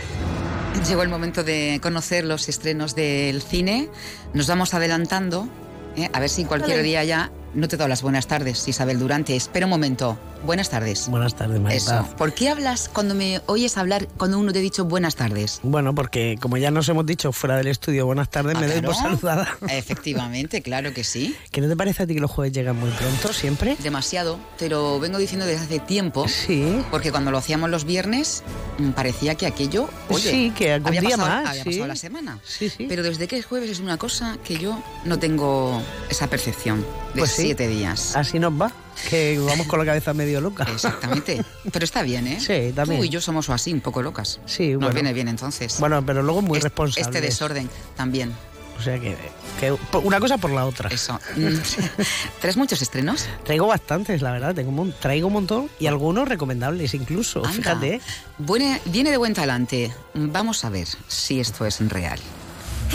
Llegó 0.86 1.02
el 1.02 1.08
momento 1.08 1.42
de 1.42 1.80
conocer 1.82 2.24
los 2.24 2.48
estrenos 2.48 2.94
del 2.94 3.42
cine. 3.42 3.88
Nos 4.34 4.46
vamos 4.46 4.74
adelantando. 4.74 5.48
¿eh? 5.96 6.08
A 6.12 6.20
ver 6.20 6.28
si 6.28 6.44
cualquier 6.44 6.84
día 6.84 7.02
ya 7.02 7.32
no 7.52 7.66
te 7.66 7.76
doy 7.76 7.88
las 7.88 8.02
buenas 8.02 8.28
tardes, 8.28 8.68
Isabel 8.68 9.00
Durante. 9.00 9.34
Espera 9.34 9.66
un 9.66 9.70
momento. 9.70 10.16
Buenas 10.44 10.70
tardes. 10.70 11.08
Buenas 11.08 11.34
tardes, 11.36 11.60
María 11.60 11.76
Eso. 11.78 12.06
¿Por 12.18 12.34
qué 12.34 12.48
hablas 12.48 12.90
cuando 12.92 13.14
me 13.14 13.40
oyes 13.46 13.76
hablar 13.78 14.08
cuando 14.16 14.38
uno 14.38 14.52
te 14.52 14.58
ha 14.58 14.62
dicho 14.62 14.84
buenas 14.84 15.14
tardes? 15.14 15.60
Bueno, 15.62 15.94
porque 15.94 16.36
como 16.40 16.56
ya 16.56 16.70
nos 16.70 16.88
hemos 16.88 17.06
dicho 17.06 17.32
fuera 17.32 17.56
del 17.56 17.68
estudio 17.68 18.06
buenas 18.06 18.28
tardes, 18.28 18.56
Ah, 18.56 18.60
me 18.60 18.66
doy 18.66 18.80
claro. 18.80 18.88
por 18.88 18.96
saludada. 19.02 19.56
Efectivamente, 19.68 20.62
claro 20.62 20.92
que 20.92 21.04
sí. 21.04 21.36
¿Qué 21.50 21.60
no 21.60 21.68
te 21.68 21.76
parece 21.76 22.02
a 22.02 22.06
ti 22.06 22.14
que 22.14 22.20
los 22.20 22.30
jueves 22.30 22.52
llegan 22.52 22.78
muy 22.78 22.90
pronto 22.90 23.32
siempre? 23.32 23.76
Demasiado. 23.82 24.38
Te 24.58 24.68
lo 24.68 24.98
vengo 24.98 25.18
diciendo 25.18 25.46
desde 25.46 25.64
hace 25.64 25.78
tiempo. 25.78 26.26
Sí. 26.28 26.82
Porque 26.90 27.12
cuando 27.12 27.30
lo 27.30 27.38
hacíamos 27.38 27.70
los 27.70 27.84
viernes, 27.84 28.42
mm, 28.78 28.90
parecía 28.90 29.34
que 29.36 29.46
aquello. 29.46 29.88
Oye, 30.08 30.30
Sí, 30.30 30.52
que 30.56 30.72
algún 30.72 30.88
había 30.88 31.00
día 31.02 31.16
pasado, 31.16 31.28
más, 31.42 31.48
Había 31.50 31.62
sí. 31.62 31.68
pasado 31.70 31.86
la 31.86 31.96
semana. 31.96 32.38
Sí, 32.44 32.68
sí. 32.68 32.86
Pero 32.88 33.02
desde 33.02 33.28
que 33.28 33.38
es 33.38 33.46
jueves 33.46 33.70
es 33.70 33.80
una 33.80 33.96
cosa 33.96 34.38
que 34.44 34.56
yo 34.58 34.82
no 35.04 35.18
tengo 35.18 35.80
esa 36.10 36.26
percepción 36.28 36.80
de 37.14 37.20
Pues 37.20 37.30
siete 37.32 37.68
días. 37.68 38.16
Así 38.16 38.38
nos 38.38 38.52
va, 38.60 38.72
que 39.10 39.38
vamos 39.38 39.66
con 39.66 39.78
la 39.78 39.84
cabeza 39.84 40.14
medio 40.14 40.40
loca. 40.40 40.64
Exactamente. 40.64 41.44
Pero 41.72 41.84
está 41.84 42.02
bien, 42.02 42.26
¿eh? 42.26 42.38
Sí, 42.40 42.72
también. 42.74 43.00
Tú 43.00 43.04
y 43.04 43.08
yo 43.08 43.20
somos 43.20 43.48
así, 43.50 43.72
un 43.72 43.80
poco 43.80 44.02
locas. 44.02 44.40
Sí, 44.46 44.70
Nos 44.72 44.78
bueno. 44.80 44.94
viene 44.94 45.12
bien 45.12 45.28
entonces. 45.28 45.78
Bueno, 45.80 46.04
pero 46.04 46.22
luego 46.22 46.42
muy 46.42 46.58
Es- 46.58 46.64
responsable. 46.64 47.02
Este 47.02 47.20
desorden 47.20 47.68
también. 47.96 48.32
O 48.78 48.82
sea 48.84 48.98
que, 48.98 49.16
que 49.60 49.76
una 49.98 50.18
cosa 50.18 50.38
por 50.38 50.50
la 50.50 50.64
otra. 50.66 50.88
Eso. 50.90 51.20
¿Traes 52.40 52.56
muchos 52.56 52.82
estrenos? 52.82 53.26
Traigo 53.44 53.66
bastantes, 53.68 54.22
la 54.22 54.32
verdad. 54.32 54.54
Tengo 54.56 54.70
un 54.82 54.92
traigo 54.92 55.28
un 55.28 55.34
montón 55.34 55.70
y 55.78 55.86
algunos 55.86 56.28
recomendables 56.28 56.92
incluso. 56.94 57.44
Anda. 57.44 57.52
Fíjate. 57.52 57.94
¿eh? 57.96 58.00
Buene- 58.38 58.80
viene 58.86 59.10
de 59.12 59.18
buen 59.18 59.34
talante. 59.34 59.92
Vamos 60.14 60.64
a 60.64 60.70
ver 60.70 60.88
si 61.06 61.38
esto 61.38 61.64
es 61.64 61.78
real. 61.88 62.18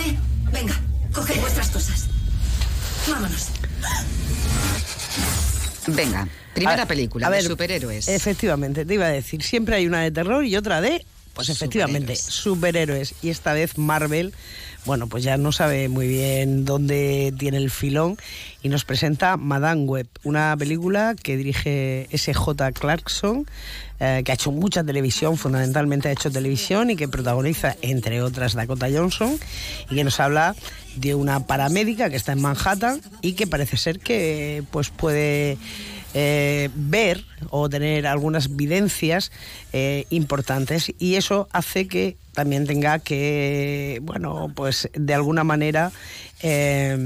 Eh, 0.05 0.17
venga, 0.51 0.77
coged 1.13 1.39
vuestras 1.39 1.69
cosas. 1.69 2.07
Vámonos. 3.09 3.47
Venga, 5.87 6.27
primera 6.53 6.83
A- 6.83 6.87
película 6.87 7.27
a 7.27 7.29
de 7.29 7.37
ver, 7.37 7.45
superhéroes. 7.45 8.07
Efectivamente, 8.07 8.85
te 8.85 8.93
iba 8.93 9.05
a 9.05 9.09
decir, 9.09 9.41
siempre 9.43 9.75
hay 9.75 9.87
una 9.87 10.01
de 10.01 10.11
terror 10.11 10.43
y 10.45 10.55
otra 10.55 10.81
de, 10.81 11.05
pues 11.33 11.49
efectivamente, 11.49 12.15
superhéroes. 12.15 13.13
Y 13.21 13.29
esta 13.29 13.53
vez 13.53 13.77
Marvel, 13.77 14.33
bueno, 14.85 15.07
pues 15.07 15.23
ya 15.23 15.37
no 15.37 15.51
sabe 15.51 15.89
muy 15.89 16.07
bien 16.07 16.65
dónde 16.65 17.33
tiene 17.37 17.57
el 17.57 17.71
filón 17.71 18.17
y 18.63 18.69
nos 18.69 18.85
presenta 18.85 19.37
Madame 19.37 19.83
Web, 19.83 20.07
una 20.23 20.55
película 20.57 21.15
que 21.21 21.37
dirige 21.37 22.07
S.J. 22.11 22.71
Clarkson, 22.71 23.45
eh, 23.99 24.21
que 24.23 24.31
ha 24.31 24.35
hecho 24.35 24.51
mucha 24.51 24.83
televisión, 24.83 25.37
fundamentalmente 25.37 26.07
ha 26.07 26.11
hecho 26.11 26.31
televisión 26.31 26.89
y 26.89 26.95
que 26.95 27.07
protagoniza, 27.07 27.75
entre 27.81 28.21
otras, 28.21 28.53
Dakota 28.53 28.87
Johnson, 28.91 29.37
y 29.89 29.95
que 29.95 30.03
nos 30.03 30.19
habla 30.19 30.55
de 30.95 31.15
una 31.15 31.45
paramédica 31.45 32.09
que 32.09 32.15
está 32.15 32.31
en 32.31 32.41
Manhattan 32.41 33.01
y 33.21 33.33
que 33.33 33.47
parece 33.47 33.77
ser 33.77 33.99
que 33.99 34.63
pues 34.71 34.89
puede 34.89 35.57
eh, 36.19 36.69
ver 36.73 37.23
o 37.51 37.69
tener 37.69 38.07
algunas 38.07 38.55
videncias 38.55 39.31
eh, 39.71 40.05
importantes 40.09 40.91
y 40.97 41.13
eso 41.13 41.47
hace 41.51 41.87
que 41.87 42.17
también 42.33 42.65
tenga 42.65 42.97
que, 42.97 43.99
bueno, 44.01 44.51
pues 44.55 44.89
de 44.95 45.13
alguna 45.13 45.43
manera 45.43 45.91
eh, 46.41 46.97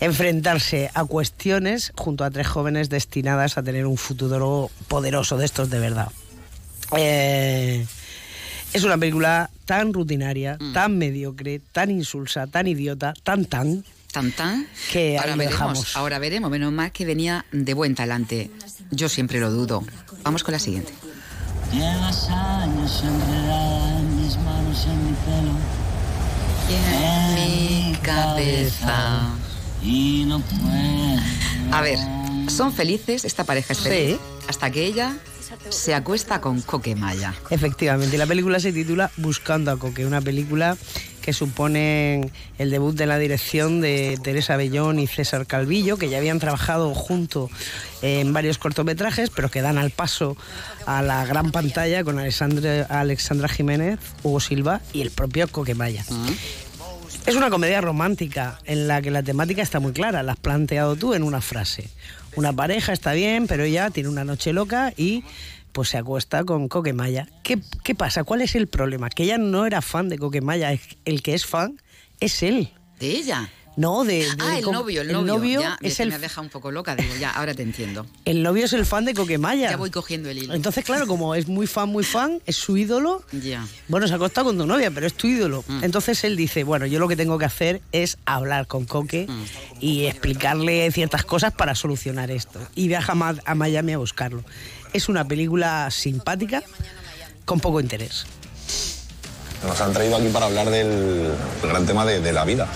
enfrentarse 0.00 0.90
a 0.92 1.04
cuestiones 1.06 1.92
junto 1.96 2.24
a 2.24 2.30
tres 2.30 2.46
jóvenes 2.46 2.90
destinadas 2.90 3.56
a 3.56 3.62
tener 3.62 3.86
un 3.86 3.96
futuro 3.96 4.70
poderoso 4.88 5.38
de 5.38 5.46
estos 5.46 5.70
de 5.70 5.78
verdad. 5.78 6.08
Eh, 6.96 7.86
es 8.74 8.84
una 8.84 8.98
película 8.98 9.48
tan 9.64 9.94
rutinaria, 9.94 10.58
Mm. 10.60 10.72
tan 10.74 10.98
mediocre, 10.98 11.60
tan 11.72 11.90
insulsa, 11.90 12.46
tan 12.46 12.66
idiota, 12.66 13.14
tan 13.22 13.46
tan. 13.46 13.84
Tan 14.16 14.32
tan. 14.32 14.66
Que 14.90 15.18
ahora 15.18 15.36
veremos, 15.36 15.52
dejamos. 15.52 15.96
ahora 15.96 16.18
veremos. 16.18 16.50
Menos 16.50 16.72
mal 16.72 16.90
que 16.90 17.04
venía 17.04 17.44
de 17.52 17.74
buen 17.74 17.94
talante. 17.94 18.50
Yo 18.90 19.10
siempre 19.10 19.40
lo 19.40 19.50
dudo. 19.50 19.84
Vamos 20.22 20.42
con 20.42 20.52
la 20.52 20.58
siguiente. 20.58 20.90
Llevas 21.70 22.26
años 22.30 23.02
enredada 23.04 23.98
en 23.98 24.22
mis 24.22 24.38
manos, 24.38 24.86
en 24.86 25.04
mi 25.04 25.12
pelo. 25.26 25.52
En 26.70 27.34
mi 27.34 27.96
cabeza. 27.98 29.28
Y 29.82 30.24
no 30.26 30.40
puedo. 30.40 31.20
A 31.76 31.82
ver, 31.82 31.98
son 32.48 32.72
felices, 32.72 33.26
esta 33.26 33.44
pareja 33.44 33.74
es 33.74 33.80
feliz, 33.80 34.16
Sí. 34.16 34.44
hasta 34.48 34.70
que 34.70 34.86
ella 34.86 35.14
se 35.70 35.94
acuesta 35.94 36.40
con 36.40 36.60
Coquemaya. 36.62 37.34
Efectivamente, 37.50 38.18
la 38.18 38.26
película 38.26 38.60
se 38.60 38.72
titula 38.72 39.10
Buscando 39.16 39.70
a 39.70 39.78
Coque, 39.78 40.06
una 40.06 40.20
película 40.20 40.76
que 41.26 41.32
supone 41.32 42.30
el 42.58 42.70
debut 42.70 42.94
de 42.94 43.06
la 43.06 43.18
dirección 43.18 43.80
de 43.80 44.16
Teresa 44.22 44.56
Bellón 44.56 45.00
y 45.00 45.08
César 45.08 45.46
Calvillo, 45.46 45.96
que 45.96 46.08
ya 46.08 46.18
habían 46.18 46.38
trabajado 46.38 46.94
junto 46.94 47.50
en 48.00 48.32
varios 48.32 48.58
cortometrajes, 48.58 49.30
pero 49.30 49.50
que 49.50 49.60
dan 49.60 49.76
al 49.76 49.90
paso 49.90 50.36
a 50.86 51.02
la 51.02 51.26
gran 51.26 51.50
pantalla 51.50 52.04
con 52.04 52.20
Alexandra, 52.20 52.86
Alexandra 52.88 53.48
Jiménez, 53.48 53.98
Hugo 54.22 54.38
Silva 54.38 54.80
y 54.92 55.00
el 55.00 55.10
propio 55.10 55.48
Coquemaya. 55.48 56.04
Es 57.26 57.34
una 57.34 57.50
comedia 57.50 57.80
romántica 57.80 58.60
en 58.64 58.86
la 58.86 59.02
que 59.02 59.10
la 59.10 59.24
temática 59.24 59.60
está 59.60 59.80
muy 59.80 59.92
clara, 59.92 60.22
la 60.22 60.32
has 60.32 60.38
planteado 60.38 60.94
tú 60.94 61.12
en 61.12 61.24
una 61.24 61.40
frase. 61.40 61.90
Una 62.36 62.52
pareja 62.52 62.92
está 62.92 63.12
bien, 63.14 63.46
pero 63.46 63.64
ella 63.64 63.90
tiene 63.90 64.08
una 64.08 64.24
noche 64.24 64.52
loca 64.52 64.92
y 64.96 65.24
pues 65.72 65.88
se 65.88 65.98
acuesta 65.98 66.44
con 66.44 66.68
Coquemaya. 66.68 67.28
¿Qué, 67.42 67.58
¿Qué 67.82 67.94
pasa? 67.94 68.24
¿Cuál 68.24 68.42
es 68.42 68.54
el 68.54 68.66
problema? 68.66 69.10
Que 69.10 69.24
ella 69.24 69.38
no 69.38 69.66
era 69.66 69.82
fan 69.82 70.08
de 70.08 70.18
Coquemaya, 70.18 70.78
el 71.04 71.22
que 71.22 71.34
es 71.34 71.46
fan 71.46 71.80
es 72.20 72.42
él. 72.42 72.70
¿De 73.00 73.10
ella? 73.10 73.50
No, 73.76 74.04
de, 74.04 74.20
de- 74.20 74.26
Ah, 74.40 74.58
el 74.58 74.64
novio, 74.64 75.02
el 75.02 75.12
novio. 75.12 75.60
ya, 75.60 75.78
es 75.82 76.00
el, 76.00 76.08
me 76.08 76.14
ha 76.14 76.18
dejado 76.18 76.42
un 76.42 76.48
poco 76.48 76.70
loca, 76.70 76.96
digo, 76.96 77.14
ya, 77.20 77.30
ahora 77.30 77.52
te 77.54 77.62
entiendo. 77.62 78.06
el 78.24 78.42
novio 78.42 78.64
es 78.64 78.72
el 78.72 78.86
fan 78.86 79.04
de 79.04 79.12
Coquemaya. 79.12 79.70
Ya 79.70 79.76
voy 79.76 79.90
cogiendo 79.90 80.30
el 80.30 80.38
hilo. 80.38 80.54
Entonces, 80.54 80.82
claro, 80.84 81.06
como 81.06 81.34
es 81.34 81.46
muy 81.46 81.66
fan, 81.66 81.90
muy 81.90 82.02
fan, 82.02 82.40
es 82.46 82.56
su 82.56 82.76
ídolo, 82.78 83.22
Ya. 83.32 83.66
Bueno, 83.88 84.06
se 84.08 84.14
ha 84.14 84.16
acostado 84.16 84.46
con 84.46 84.56
tu 84.58 84.66
novia, 84.66 84.90
pero 84.90 85.06
es 85.06 85.12
tu 85.14 85.26
ídolo. 85.26 85.62
Mm. 85.68 85.84
Entonces 85.84 86.24
él 86.24 86.36
dice, 86.36 86.64
bueno, 86.64 86.86
yo 86.86 86.98
lo 86.98 87.06
que 87.06 87.16
tengo 87.16 87.36
que 87.38 87.44
hacer 87.44 87.82
es 87.92 88.16
hablar 88.24 88.66
con 88.66 88.86
Coque 88.86 89.26
Mm. 89.28 89.44
y 89.80 90.06
explicarle 90.06 90.90
ciertas 90.90 91.24
cosas 91.24 91.52
para 91.52 91.74
solucionar 91.74 92.30
esto. 92.30 92.58
Y 92.74 92.88
viaja 92.88 93.12
a 93.44 93.54
Miami 93.54 93.92
a 93.92 93.98
buscarlo. 93.98 94.42
Es 94.94 95.08
una 95.10 95.28
película 95.28 95.90
simpática, 95.90 96.62
con 97.44 97.60
poco 97.60 97.80
interés. 97.80 98.24
Nos 99.66 99.80
han 99.80 99.92
traído 99.92 100.16
aquí 100.16 100.28
para 100.28 100.46
hablar 100.46 100.70
del 100.70 101.32
gran 101.62 101.84
tema 101.86 102.04
de, 102.06 102.20
de 102.20 102.32
la 102.32 102.44
vida. 102.44 102.68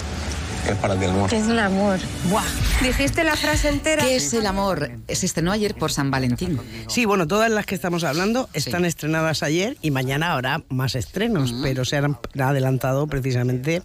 ¿Qué 0.64 0.72
es 0.72 0.78
para 0.78 0.96
ti 0.96 1.04
el 1.04 1.10
amor? 1.10 1.32
es 1.34 1.48
el 1.48 1.58
amor? 1.58 1.98
Buah. 2.28 2.44
Dijiste 2.82 3.24
la 3.24 3.36
frase 3.36 3.68
entera. 3.68 4.02
¿Qué 4.04 4.16
es 4.16 4.32
el 4.34 4.46
amor? 4.46 4.90
Se 5.08 5.26
estrenó 5.26 5.52
ayer 5.52 5.74
por 5.74 5.92
San 5.92 6.10
Valentín. 6.10 6.60
Sí, 6.88 7.04
bueno, 7.04 7.26
todas 7.26 7.50
las 7.50 7.66
que 7.66 7.74
estamos 7.74 8.04
hablando 8.04 8.48
están 8.52 8.84
estrenadas 8.84 9.42
ayer 9.42 9.76
y 9.80 9.90
mañana 9.90 10.32
habrá 10.32 10.62
más 10.68 10.94
estrenos, 10.94 11.54
pero 11.62 11.84
se 11.84 11.96
han 11.96 12.18
adelantado 12.38 13.06
precisamente 13.06 13.82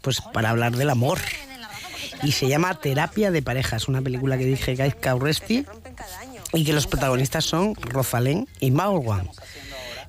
pues 0.00 0.20
para 0.20 0.50
hablar 0.50 0.76
del 0.76 0.90
amor. 0.90 1.18
Y 2.22 2.32
se 2.32 2.48
llama 2.48 2.78
Terapia 2.78 3.30
de 3.30 3.42
Parejas, 3.42 3.88
una 3.88 4.00
película 4.00 4.38
que 4.38 4.44
dirige 4.44 4.76
Guy 4.76 4.92
Cauresti 4.92 5.66
y 6.52 6.64
que 6.64 6.72
los 6.72 6.86
protagonistas 6.86 7.44
son 7.44 7.74
Rosalén 7.74 8.48
y 8.60 8.70
Maurwan. 8.70 9.28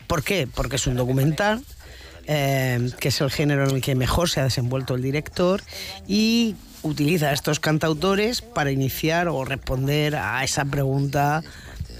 ¿Por 0.07 0.23
qué? 0.23 0.47
Porque 0.53 0.75
es 0.75 0.87
un 0.87 0.95
documental 0.95 1.63
eh, 2.27 2.89
que 2.99 3.09
es 3.09 3.21
el 3.21 3.31
género 3.31 3.67
en 3.67 3.75
el 3.75 3.81
que 3.81 3.95
mejor 3.95 4.29
se 4.29 4.39
ha 4.39 4.43
desenvuelto 4.43 4.95
el 4.95 5.01
director 5.01 5.61
y 6.07 6.55
utiliza 6.83 7.29
a 7.29 7.33
estos 7.33 7.59
cantautores 7.59 8.41
para 8.41 8.71
iniciar 8.71 9.27
o 9.27 9.43
responder 9.43 10.15
a 10.15 10.43
esa 10.43 10.65
pregunta 10.65 11.43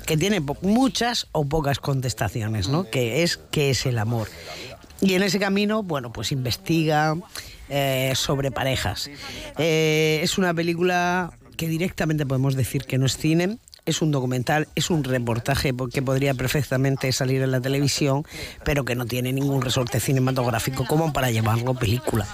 que 0.06 0.18
tiene 0.18 0.42
muchas 0.62 1.28
o 1.32 1.46
pocas 1.46 1.80
contestaciones, 1.80 2.70
¿no? 2.70 2.90
Que 2.90 3.24
es 3.24 3.40
qué 3.52 3.72
es 3.72 3.86
el 3.86 3.98
amor. 3.98 4.28
Y 5.02 5.16
en 5.16 5.24
ese 5.24 5.40
camino, 5.40 5.84
bueno, 5.84 6.14
pues 6.14 6.32
investiga 6.32 7.16
eh, 7.70 8.14
sobre 8.16 8.52
parejas. 8.52 9.10
Eh, 9.58 10.20
es 10.22 10.38
una 10.38 10.54
película 10.54 11.38
que 11.58 11.68
directamente 11.68 12.26
podemos 12.26 12.56
decir 12.56 12.86
que 12.86 12.98
no 12.98 13.06
es 13.06 13.18
cine, 13.18 13.58
es 13.86 14.02
un 14.02 14.12
documental, 14.12 14.68
es 14.76 14.90
un 14.90 15.04
reportaje 15.04 15.74
po- 15.74 15.88
que 15.88 16.02
podría 16.02 16.34
perfectamente 16.34 17.12
salir 17.12 17.42
en 17.42 17.52
la 17.52 17.62
televisión, 17.62 18.24
pero 18.64 18.84
que 18.86 18.96
no 18.96 19.06
tiene 19.06 19.32
ningún 19.32 19.62
resorte 19.62 20.00
cinematográfico 20.00 20.86
como 20.86 21.14
para 21.14 21.30
llamarlo 21.32 21.74
película. 21.76 22.26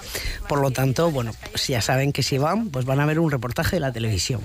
Por 0.48 0.60
lo 0.60 0.70
tanto, 0.70 1.10
bueno, 1.10 1.32
pues 1.50 1.66
ya 1.68 1.80
saben 1.82 2.12
que 2.12 2.22
si 2.22 2.38
van, 2.38 2.70
pues 2.70 2.84
van 2.84 3.00
a 3.00 3.06
ver 3.06 3.18
un 3.18 3.30
reportaje 3.30 3.76
de 3.76 3.80
la 3.80 3.92
televisión. 3.92 4.40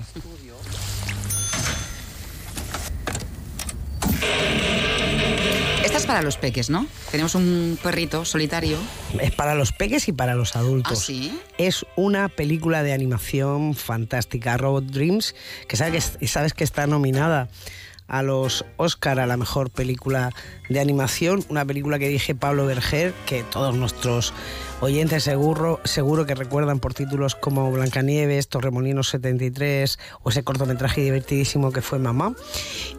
Para 6.08 6.22
los 6.22 6.38
peques, 6.38 6.70
¿no? 6.70 6.86
Tenemos 7.10 7.34
un 7.34 7.78
perrito 7.82 8.24
solitario. 8.24 8.78
Es 9.20 9.30
para 9.30 9.54
los 9.54 9.72
peques 9.72 10.08
y 10.08 10.12
para 10.12 10.34
los 10.34 10.56
adultos. 10.56 11.00
¿Ah, 11.02 11.04
sí? 11.04 11.38
Es 11.58 11.84
una 11.96 12.30
película 12.30 12.82
de 12.82 12.94
animación 12.94 13.74
fantástica, 13.74 14.56
Robot 14.56 14.86
Dreams, 14.86 15.34
que 15.68 15.76
sabes 15.76 16.16
que, 16.18 16.26
sabes 16.26 16.54
que 16.54 16.64
está 16.64 16.86
nominada 16.86 17.50
a 18.06 18.22
los 18.22 18.64
Oscar 18.78 19.20
a 19.20 19.26
la 19.26 19.36
mejor 19.36 19.68
película 19.68 20.32
de 20.68 20.80
animación, 20.80 21.44
una 21.48 21.64
película 21.64 21.98
que 21.98 22.08
dije 22.08 22.34
Pablo 22.34 22.66
Berger, 22.66 23.14
que 23.26 23.42
todos 23.42 23.76
nuestros 23.76 24.32
oyentes 24.80 25.24
seguro, 25.24 25.80
seguro 25.84 26.26
que 26.26 26.34
recuerdan 26.34 26.78
por 26.78 26.94
títulos 26.94 27.34
como 27.34 27.70
Blancanieves, 27.72 28.48
Torremolinos 28.48 29.08
73 29.08 29.98
o 30.22 30.30
ese 30.30 30.42
cortometraje 30.42 31.00
divertidísimo 31.00 31.72
que 31.72 31.82
fue 31.82 31.98
Mamá. 31.98 32.34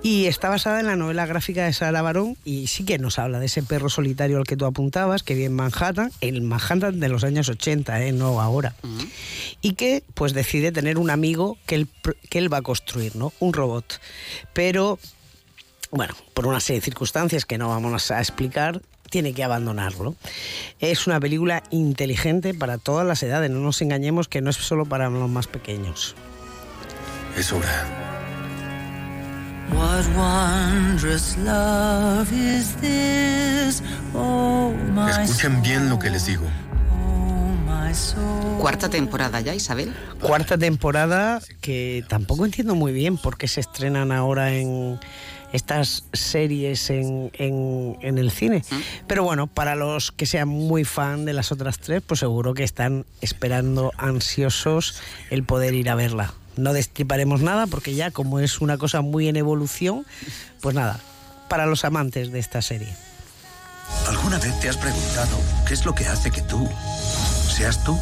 Y 0.04 0.26
está 0.26 0.50
basada 0.50 0.80
en 0.80 0.88
la 0.88 0.96
novela 0.96 1.26
gráfica 1.26 1.66
de 1.66 1.74
Sara 1.74 2.02
Barón 2.02 2.38
y 2.44 2.68
sí 2.68 2.84
que 2.84 2.98
nos 2.98 3.20
habla 3.20 3.40
de 3.40 3.46
ese 3.46 3.64
perro 3.64 3.90
solitario 3.90 4.38
al 4.38 4.46
que 4.46 4.58
tú 4.58 4.66
apuntabas, 4.66 5.24
que 5.24 5.36
vive 5.36 5.46
en 5.46 5.56
Manhattan, 5.56 6.12
el 6.22 6.42
Manhattan 6.42 7.00
de 7.00 7.10
los 7.10 7.24
años 7.24 7.50
80, 7.50 8.04
¿eh? 8.04 8.12
no 8.12 8.42
ahora. 8.42 8.76
Y 9.62 9.74
que 9.74 10.04
pues 10.14 10.34
decide 10.34 10.72
tener 10.72 10.98
un 10.98 11.10
amigo 11.10 11.58
que 11.66 11.76
él, 11.76 11.88
que 12.30 12.40
él 12.40 12.52
va 12.52 12.58
a 12.58 12.62
construir, 12.62 13.16
¿no? 13.16 13.34
Un 13.40 13.54
robot. 13.54 14.00
Pero 14.54 15.00
bueno, 15.92 16.14
por 16.34 16.48
una 16.48 16.60
serie 16.60 16.80
de 16.80 16.86
circunstancias 16.86 17.46
que 17.46 17.58
no 17.58 17.70
vamos 17.70 18.12
a 18.12 18.20
explicar, 18.20 18.82
tiene 19.10 19.34
que 19.34 19.44
abandonarlo. 19.44 20.16
Es 20.80 21.08
una 21.08 21.20
película 21.20 21.64
inteligente 21.72 22.54
para 22.54 22.78
todas 22.78 23.06
las 23.06 23.24
edades, 23.24 23.50
no 23.50 23.60
nos 23.60 23.82
engañemos 23.82 24.28
que 24.28 24.42
no 24.42 24.50
es 24.50 24.56
solo 24.56 24.86
para 24.86 25.10
los 25.10 25.30
más 25.30 25.48
pequeños. 25.48 26.16
Es 27.38 27.52
hora. 27.52 27.88
What 29.72 30.06
wondrous 30.16 31.38
love 31.38 32.32
is 32.34 32.76
this? 32.82 33.84
Oh, 34.16 34.74
my 34.94 35.24
Escuchen 35.24 35.62
bien 35.62 35.90
lo 35.90 36.00
que 36.00 36.10
les 36.10 36.26
digo. 36.26 36.46
my 37.66 37.94
soul. 37.94 38.60
Cuarta 38.60 38.90
temporada 38.90 39.40
ya, 39.42 39.54
Isabel. 39.54 39.94
Cuarta 40.20 40.58
temporada 40.58 41.40
que 41.62 42.04
tampoco 42.08 42.46
entiendo 42.46 42.76
muy 42.76 42.92
bien 42.94 43.18
por 43.18 43.38
qué 43.38 43.48
se 43.48 43.62
estrenan 43.62 44.12
ahora 44.12 44.54
en 44.54 45.00
estas 45.54 46.06
series 46.14 46.90
en, 46.90 47.32
en- 47.34 47.98
en 48.02 48.18
el 48.18 48.32
cine. 48.32 48.64
Pero 49.08 49.24
bueno, 49.24 49.48
para 49.48 49.76
los 49.76 50.12
que 50.12 50.26
sean 50.26 50.48
muy 50.48 50.84
fan 50.86 51.26
de 51.26 51.34
las 51.34 51.52
otras 51.52 51.80
tres, 51.80 52.02
pues 52.06 52.20
seguro 52.20 52.54
que 52.54 52.64
están 52.64 53.06
esperando 53.22 53.92
ansiosos 53.98 55.02
el 55.30 55.44
poder 55.44 55.74
ir 55.74 55.90
a 55.90 55.96
verla. 55.96 56.34
No 56.58 56.74
destriparemos 56.74 57.42
nada 57.42 57.68
porque 57.68 57.96
ya 57.96 58.12
como 58.12 58.40
es 58.40 58.60
una 58.62 58.78
cosa 58.78 59.02
muy 59.02 59.28
en 59.28 59.38
evolución, 59.38 60.06
pues 60.62 60.76
nada, 60.76 61.00
para 61.48 61.66
los 61.66 61.86
amantes 61.86 62.32
de 62.32 62.40
esta 62.40 62.62
serie. 62.62 62.94
¿Alguna 64.08 64.38
vez 64.40 64.60
te 64.60 64.70
has 64.70 64.78
preguntado 64.78 65.38
qué 65.68 65.74
es 65.74 65.86
lo 65.86 65.96
que 65.96 66.06
hace 66.06 66.30
que 66.32 66.42
tú 66.44 66.68
seas 67.56 67.84
tú? 67.84 67.98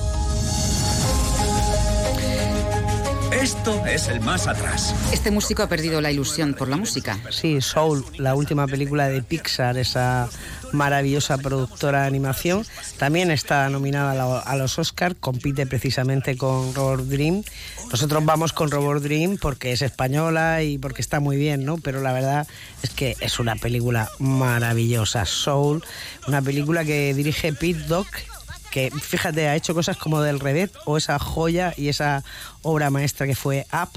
Esto 3.48 3.86
es 3.86 4.10
el 4.10 4.20
más 4.20 4.46
atrás. 4.46 4.94
Este 5.14 5.32
músico 5.32 5.64
ha 5.64 5.70
perdido 5.70 6.02
la 6.02 6.12
ilusión 6.12 6.54
por 6.54 6.68
la 6.68 6.76
música. 6.76 7.18
Sí, 7.30 7.62
Soul, 7.62 8.04
la 8.18 8.36
última 8.36 8.68
película 8.68 9.08
de 9.08 9.24
Pixar, 9.24 9.78
esa 9.78 10.28
maravillosa 10.74 11.38
productora 11.38 12.02
de 12.02 12.08
animación, 12.08 12.66
también 12.98 13.32
está 13.32 13.70
nominada 13.70 14.42
a, 14.42 14.56
los 14.58 14.78
Oscar, 14.80 15.16
compite 15.16 15.66
precisamente 15.66 16.36
con 16.36 16.76
Robot 16.76 17.06
Dream. 17.06 17.42
Nosotros 17.90 18.26
vamos 18.26 18.52
con 18.52 18.70
Robot 18.70 19.02
Dream 19.02 19.38
porque 19.38 19.72
es 19.72 19.82
española 19.82 20.62
y 20.62 20.78
porque 20.78 21.02
está 21.02 21.22
muy 21.22 21.38
bien, 21.38 21.64
¿no? 21.64 21.78
Pero 21.78 22.02
la 22.02 22.12
verdad 22.12 22.46
es 22.84 22.90
que 22.90 23.16
es 23.22 23.40
una 23.40 23.56
película 23.56 24.10
maravillosa, 24.20 25.24
Soul, 25.24 25.86
una 26.28 26.42
película 26.42 26.84
que 26.84 27.14
dirige 27.14 27.54
Pete 27.54 27.80
Doc 27.88 28.08
que 28.78 28.92
fíjate, 28.92 29.48
ha 29.48 29.56
hecho 29.56 29.74
cosas 29.74 29.98
como 29.98 30.22
del 30.22 30.40
Redet 30.40 30.72
o 30.86 30.98
esa 30.98 31.18
joya 31.18 31.74
y 31.76 31.88
esa 31.88 32.24
obra 32.62 32.92
maestra 32.92 33.26
que 33.26 33.34
fue 33.36 33.66
Up 33.74 33.90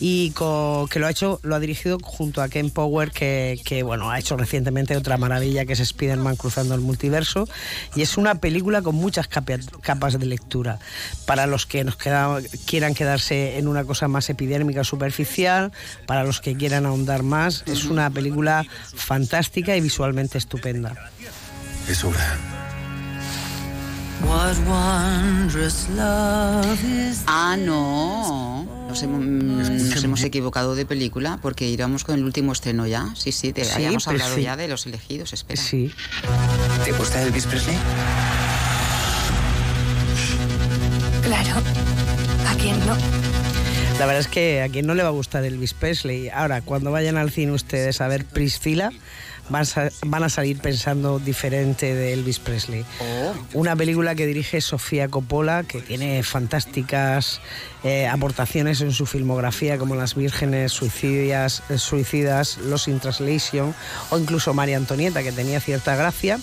y 0.00 0.30
que 0.30 0.98
lo 1.00 1.06
ha 1.06 1.10
hecho, 1.10 1.40
lo 1.42 1.54
ha 1.56 1.60
dirigido 1.60 1.98
junto 2.02 2.40
a 2.42 2.48
Ken 2.48 2.70
Power 2.70 3.10
que, 3.10 3.60
que, 3.64 3.82
bueno, 3.82 4.10
ha 4.10 4.18
hecho 4.20 4.36
recientemente 4.36 4.96
otra 4.96 5.16
maravilla 5.18 5.64
que 5.64 5.72
es 5.72 5.80
Spider-Man 5.80 6.36
cruzando 6.36 6.74
el 6.76 6.80
multiverso 6.82 7.48
y 7.96 8.02
es 8.02 8.16
una 8.16 8.36
película 8.36 8.82
con 8.82 8.94
muchas 8.94 9.26
capa- 9.26 9.58
capas 9.80 10.18
de 10.18 10.26
lectura 10.26 10.78
para 11.26 11.46
los 11.48 11.66
que 11.66 11.82
nos 11.82 11.96
queda- 11.96 12.38
quieran 12.66 12.94
quedarse 12.94 13.58
en 13.58 13.66
una 13.66 13.84
cosa 13.84 14.06
más 14.08 14.30
epidérmica 14.30 14.84
superficial, 14.84 15.72
para 16.06 16.22
los 16.22 16.40
que 16.40 16.56
quieran 16.56 16.86
ahondar 16.86 17.22
más, 17.24 17.64
es 17.66 17.84
una 17.86 18.08
película 18.10 18.64
fantástica 18.94 19.76
y 19.76 19.80
visualmente 19.80 20.38
estupenda. 20.38 21.10
Es 21.88 22.04
hora. 22.04 22.61
Ah, 27.26 27.56
no. 27.58 28.66
Nos 28.88 29.02
hemos, 29.02 29.20
mm, 29.20 29.90
nos 29.90 30.04
hemos 30.04 30.22
equivocado 30.22 30.74
de 30.74 30.84
película 30.86 31.38
porque 31.40 31.68
íbamos 31.68 32.04
con 32.04 32.16
el 32.16 32.24
último 32.24 32.52
estreno 32.52 32.86
ya. 32.86 33.08
Sí, 33.14 33.32
sí, 33.32 33.52
te 33.52 33.64
Sí, 33.64 33.72
habíamos 33.74 34.06
hablado 34.08 34.34
sí. 34.34 34.42
ya 34.42 34.56
de 34.56 34.68
los 34.68 34.86
elegidos. 34.86 35.32
Espera. 35.32 35.60
Sí. 35.60 35.92
¿Te 36.84 36.92
gusta 36.92 37.22
Elvis 37.22 37.46
Presley? 37.46 37.76
Claro. 41.22 41.62
¿A 42.48 42.54
quién 42.56 42.78
no? 42.86 42.96
La 43.98 44.06
verdad 44.06 44.20
es 44.20 44.28
que 44.28 44.62
a 44.62 44.68
quien 44.68 44.86
no 44.86 44.94
le 44.94 45.02
va 45.02 45.08
a 45.10 45.12
gustar 45.12 45.44
Elvis 45.44 45.74
Presley. 45.74 46.28
Ahora, 46.28 46.60
cuando 46.60 46.90
vayan 46.90 47.16
al 47.16 47.30
cine 47.30 47.52
ustedes 47.52 48.00
a 48.00 48.08
ver 48.08 48.24
Priscila, 48.24 48.90
van 49.48 49.64
a, 49.64 49.90
van 50.06 50.22
a 50.22 50.28
salir 50.28 50.58
pensando 50.58 51.18
diferente 51.18 51.94
de 51.94 52.12
Elvis 52.12 52.38
Presley. 52.38 52.84
Una 53.54 53.76
película 53.76 54.14
que 54.14 54.26
dirige 54.26 54.60
Sofía 54.60 55.08
Coppola, 55.08 55.64
que 55.64 55.80
tiene 55.80 56.22
fantásticas 56.22 57.40
eh, 57.84 58.06
aportaciones 58.06 58.80
en 58.80 58.92
su 58.92 59.06
filmografía, 59.06 59.78
como 59.78 59.94
Las 59.94 60.14
Vírgenes 60.14 60.72
Suicidas, 60.72 61.62
eh, 61.68 61.78
Suicidas, 61.78 62.58
Los 62.58 62.88
in 62.88 63.00
Translation, 63.00 63.74
o 64.10 64.18
incluso 64.18 64.54
María 64.54 64.76
Antonieta, 64.76 65.22
que 65.22 65.32
tenía 65.32 65.60
cierta 65.60 65.96
gracia, 65.96 66.38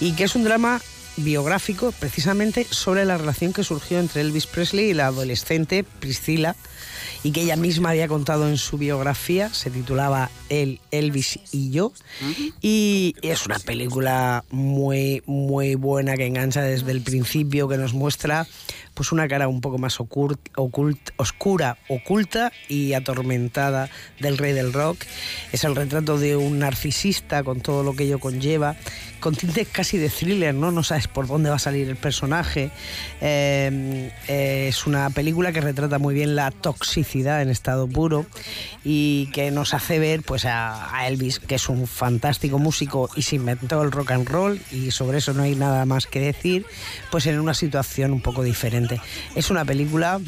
y 0.00 0.12
que 0.12 0.24
es 0.24 0.34
un 0.34 0.44
drama 0.44 0.80
biográfico 1.18 1.92
precisamente 1.92 2.66
sobre 2.70 3.04
la 3.04 3.18
relación 3.18 3.52
que 3.52 3.64
surgió 3.64 3.98
entre 3.98 4.22
Elvis 4.22 4.46
Presley 4.46 4.90
y 4.90 4.94
la 4.94 5.06
adolescente 5.06 5.84
Priscila 5.84 6.56
y 7.22 7.32
que 7.32 7.42
ella 7.42 7.56
misma 7.56 7.90
había 7.90 8.08
contado 8.08 8.48
en 8.48 8.56
su 8.56 8.78
biografía, 8.78 9.52
se 9.52 9.70
titulaba 9.70 10.30
El 10.48 10.80
Elvis 10.90 11.40
y 11.52 11.70
yo. 11.70 11.92
Y 12.60 13.14
es 13.22 13.46
una 13.46 13.58
película 13.58 14.44
muy 14.50 15.22
muy 15.26 15.74
buena 15.74 16.16
que 16.16 16.26
engancha 16.26 16.62
desde 16.62 16.92
el 16.92 17.00
principio 17.00 17.68
que 17.68 17.76
nos 17.76 17.92
muestra 17.92 18.46
pues 18.98 19.12
una 19.12 19.28
cara 19.28 19.46
un 19.46 19.60
poco 19.60 19.78
más 19.78 20.00
ocult, 20.00 20.40
oscura, 20.56 21.78
oculta 21.88 22.50
y 22.68 22.94
atormentada 22.94 23.90
del 24.18 24.36
rey 24.36 24.52
del 24.52 24.72
rock. 24.72 25.04
Es 25.52 25.62
el 25.62 25.76
retrato 25.76 26.18
de 26.18 26.34
un 26.34 26.58
narcisista 26.58 27.44
con 27.44 27.60
todo 27.60 27.84
lo 27.84 27.94
que 27.94 28.02
ello 28.02 28.18
conlleva, 28.18 28.74
con 29.20 29.36
tintes 29.36 29.68
casi 29.68 29.98
de 29.98 30.08
thriller, 30.08 30.52
¿no? 30.52 30.72
No 30.72 30.82
sabes 30.82 31.06
por 31.06 31.28
dónde 31.28 31.48
va 31.48 31.56
a 31.56 31.60
salir 31.60 31.88
el 31.88 31.94
personaje. 31.94 32.70
Eh, 33.20 34.10
eh, 34.26 34.66
es 34.68 34.84
una 34.84 35.10
película 35.10 35.52
que 35.52 35.60
retrata 35.60 36.00
muy 36.00 36.12
bien 36.14 36.34
la 36.34 36.50
toxicidad 36.50 37.40
en 37.40 37.50
estado 37.50 37.86
puro 37.86 38.26
y 38.82 39.30
que 39.32 39.52
nos 39.52 39.74
hace 39.74 40.00
ver 40.00 40.22
pues 40.22 40.44
a, 40.44 40.96
a 40.96 41.06
Elvis, 41.06 41.38
que 41.38 41.54
es 41.54 41.68
un 41.68 41.86
fantástico 41.86 42.58
músico 42.58 43.10
y 43.14 43.22
se 43.22 43.36
inventó 43.36 43.80
el 43.82 43.92
rock 43.92 44.10
and 44.10 44.28
roll 44.28 44.60
y 44.72 44.90
sobre 44.90 45.18
eso 45.18 45.34
no 45.34 45.44
hay 45.44 45.54
nada 45.54 45.84
más 45.86 46.08
que 46.08 46.18
decir, 46.18 46.66
pues 47.12 47.26
en 47.26 47.38
una 47.38 47.54
situación 47.54 48.12
un 48.12 48.20
poco 48.20 48.42
diferente. 48.42 48.87
Es 49.34 49.50
una 49.50 49.64
película 49.64 50.20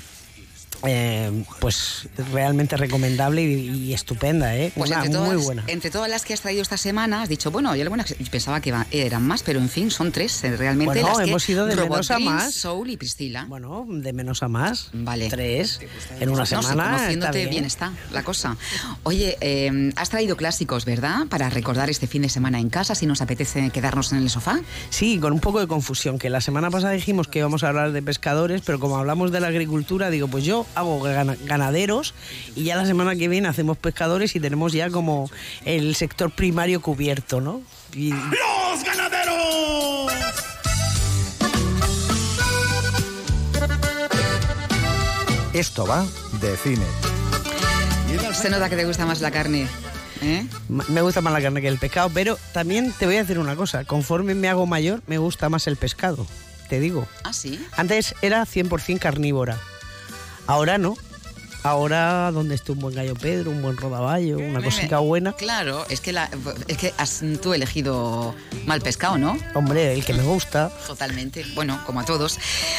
eh, 0.85 1.45
pues 1.61 2.09
realmente 2.33 2.77
recomendable 2.77 3.43
y, 3.43 3.69
y 3.89 3.95
estupenda, 3.95 4.57
¿eh? 4.57 4.73
Pues 4.75 4.91
Una 4.91 5.01
entre 5.05 5.13
todas, 5.15 5.33
muy 5.35 5.43
buena. 5.45 5.65
entre 5.67 5.91
todas 5.91 6.09
las 6.11 6.25
que 6.25 6.35
has 6.35 6.41
traído 6.41 6.63
esta 6.63 6.77
semana, 6.77 7.23
has 7.23 7.29
dicho, 7.29 7.51
bueno, 7.51 7.75
yo, 7.77 7.85
pensaba 8.31 8.61
que 8.61 8.75
eran 8.91 9.27
más, 9.27 9.43
pero 9.43 9.59
en 9.61 9.69
fin, 9.69 9.91
son 9.91 10.13
tres 10.13 10.43
eh, 10.45 10.57
realmente 10.57 10.95
Bueno, 11.03 11.09
las 11.09 11.19
que 11.19 11.31
hemos 11.31 11.49
ido 11.49 11.67
de 11.67 11.75
Robot 11.77 11.91
menos 11.91 12.11
a 12.11 12.19
más. 12.19 12.55
Soul 12.55 12.91
y 12.91 12.97
Priscila. 12.97 13.45
Bueno, 13.49 13.87
de 13.89 14.13
menos 14.13 14.43
a 14.43 14.49
más. 14.49 14.91
Vale. 14.93 15.29
Tres 15.29 15.81
en 16.19 16.29
una 16.29 16.41
No, 16.41 16.47
sí, 16.47 16.55
semana. 16.69 16.85
conociéndote 16.97 17.39
está 17.43 17.51
bien. 17.51 17.65
está 17.65 17.93
la 18.13 18.23
cosa. 18.23 18.57
Oye, 19.03 19.37
eh, 19.41 19.93
has 19.97 20.11
traído 20.11 20.37
clásicos, 20.37 20.85
¿verdad? 20.85 21.27
Para 21.29 21.51
recordar 21.51 21.91
este 21.91 22.07
fin 22.07 22.23
de 22.23 22.29
semana 22.29 22.59
en 22.59 22.71
casa, 22.71 22.95
si 22.95 23.07
nos 23.07 23.21
apetece 23.21 23.71
quedarnos 23.71 24.13
en 24.13 24.19
el 24.19 24.31
sofá. 24.31 24.61
Sí, 24.91 25.19
con 25.19 25.33
un 25.33 25.41
poco 25.41 25.61
de 25.61 25.67
confusión, 25.67 26.19
que 26.19 26.31
la 26.31 26.41
semana 26.41 26.71
pasada 26.71 26.93
dijimos 26.93 27.29
que 27.29 27.41
íbamos 27.41 27.63
a 27.65 27.69
hablar 27.69 27.93
de 27.93 28.03
pescadores, 28.03 28.63
pero 28.65 28.81
como 28.81 28.97
hablamos 28.99 29.31
de 29.33 29.41
la 29.41 29.49
agricultura, 29.49 30.11
digo, 30.11 30.29
pues 30.29 30.45
yo 30.45 30.67
hago 30.75 31.01
gana- 31.01 31.37
ganaderos 31.45 32.15
y 32.55 32.65
ya 32.65 32.77
la 32.77 32.87
semana 32.87 33.15
que 33.17 33.29
viene 33.29 33.49
hacemos 33.49 33.77
pescadores 33.79 34.35
y 34.37 34.41
tenemos 34.41 34.73
ya 34.73 34.91
como 34.91 35.31
el 35.65 35.95
sector 35.95 36.31
primario 36.31 36.81
cubierto, 36.81 37.41
¿no? 37.41 37.63
Y- 37.95 38.11
¡Los 38.11 38.85
ganaderos! 38.85 40.13
Esto 45.53 45.87
va 45.87 46.07
de 46.41 46.57
cine. 46.57 46.85
Se 48.35 48.51
nota 48.51 48.69
que 48.69 48.77
te 48.77 48.85
gusta 48.85 49.05
más 49.07 49.21
la 49.21 49.31
carne. 49.31 49.67
¿Eh? 50.23 50.47
Me 50.69 51.01
gusta 51.03 51.21
más 51.21 51.33
la 51.33 51.41
carne 51.41 51.61
que 51.61 51.69
el 51.69 51.79
pescado, 51.79 52.11
pero 52.13 52.39
también 52.53 52.93
te 52.99 53.07
voy 53.07 53.17
a 53.17 53.21
decir 53.23 53.39
una 53.39 53.57
cosa. 53.57 53.85
Conforme 53.85 54.35
me 54.35 54.49
hago 54.49 54.67
mayor, 54.67 55.03
me 55.07 55.19
gusta 55.19 55.49
más 55.49 55.67
el 55.67 55.77
pescado. 55.77 56.27
Te 56.69 56.79
digo. 56.79 57.07
Ah, 57.25 57.33
sí. 57.33 57.65
Antes 57.77 58.15
era 58.23 58.45
100% 58.47 58.99
carnívora. 59.01 59.59
Ahora 60.47 60.79
no. 60.79 60.97
Ahora, 61.63 62.31
donde 62.33 62.55
esté 62.55 62.73
un 62.73 62.79
buen 62.79 62.95
gallo 62.95 63.15
Pedro, 63.15 63.51
un 63.51 63.61
buen 63.61 63.77
rodaballo, 63.77 64.39
una 64.39 64.63
cosita 64.63 64.99
buena. 65.01 65.35
Claro, 65.35 65.85
es 65.91 66.01
que, 66.01 66.11
la, 66.11 66.31
es 66.69 66.79
que 66.79 66.95
has 66.97 67.23
tú 67.43 67.53
elegido 67.53 68.35
mal 68.65 68.81
pescado, 68.81 69.19
¿no? 69.19 69.37
Hombre, 69.55 69.93
el 69.93 70.03
que 70.03 70.15
me 70.15 70.23
gusta. 70.23 70.71
Totalmente. 70.87 71.45
Bueno, 71.55 71.79
como 71.85 72.01
a 72.01 72.07
todos. 72.07 72.39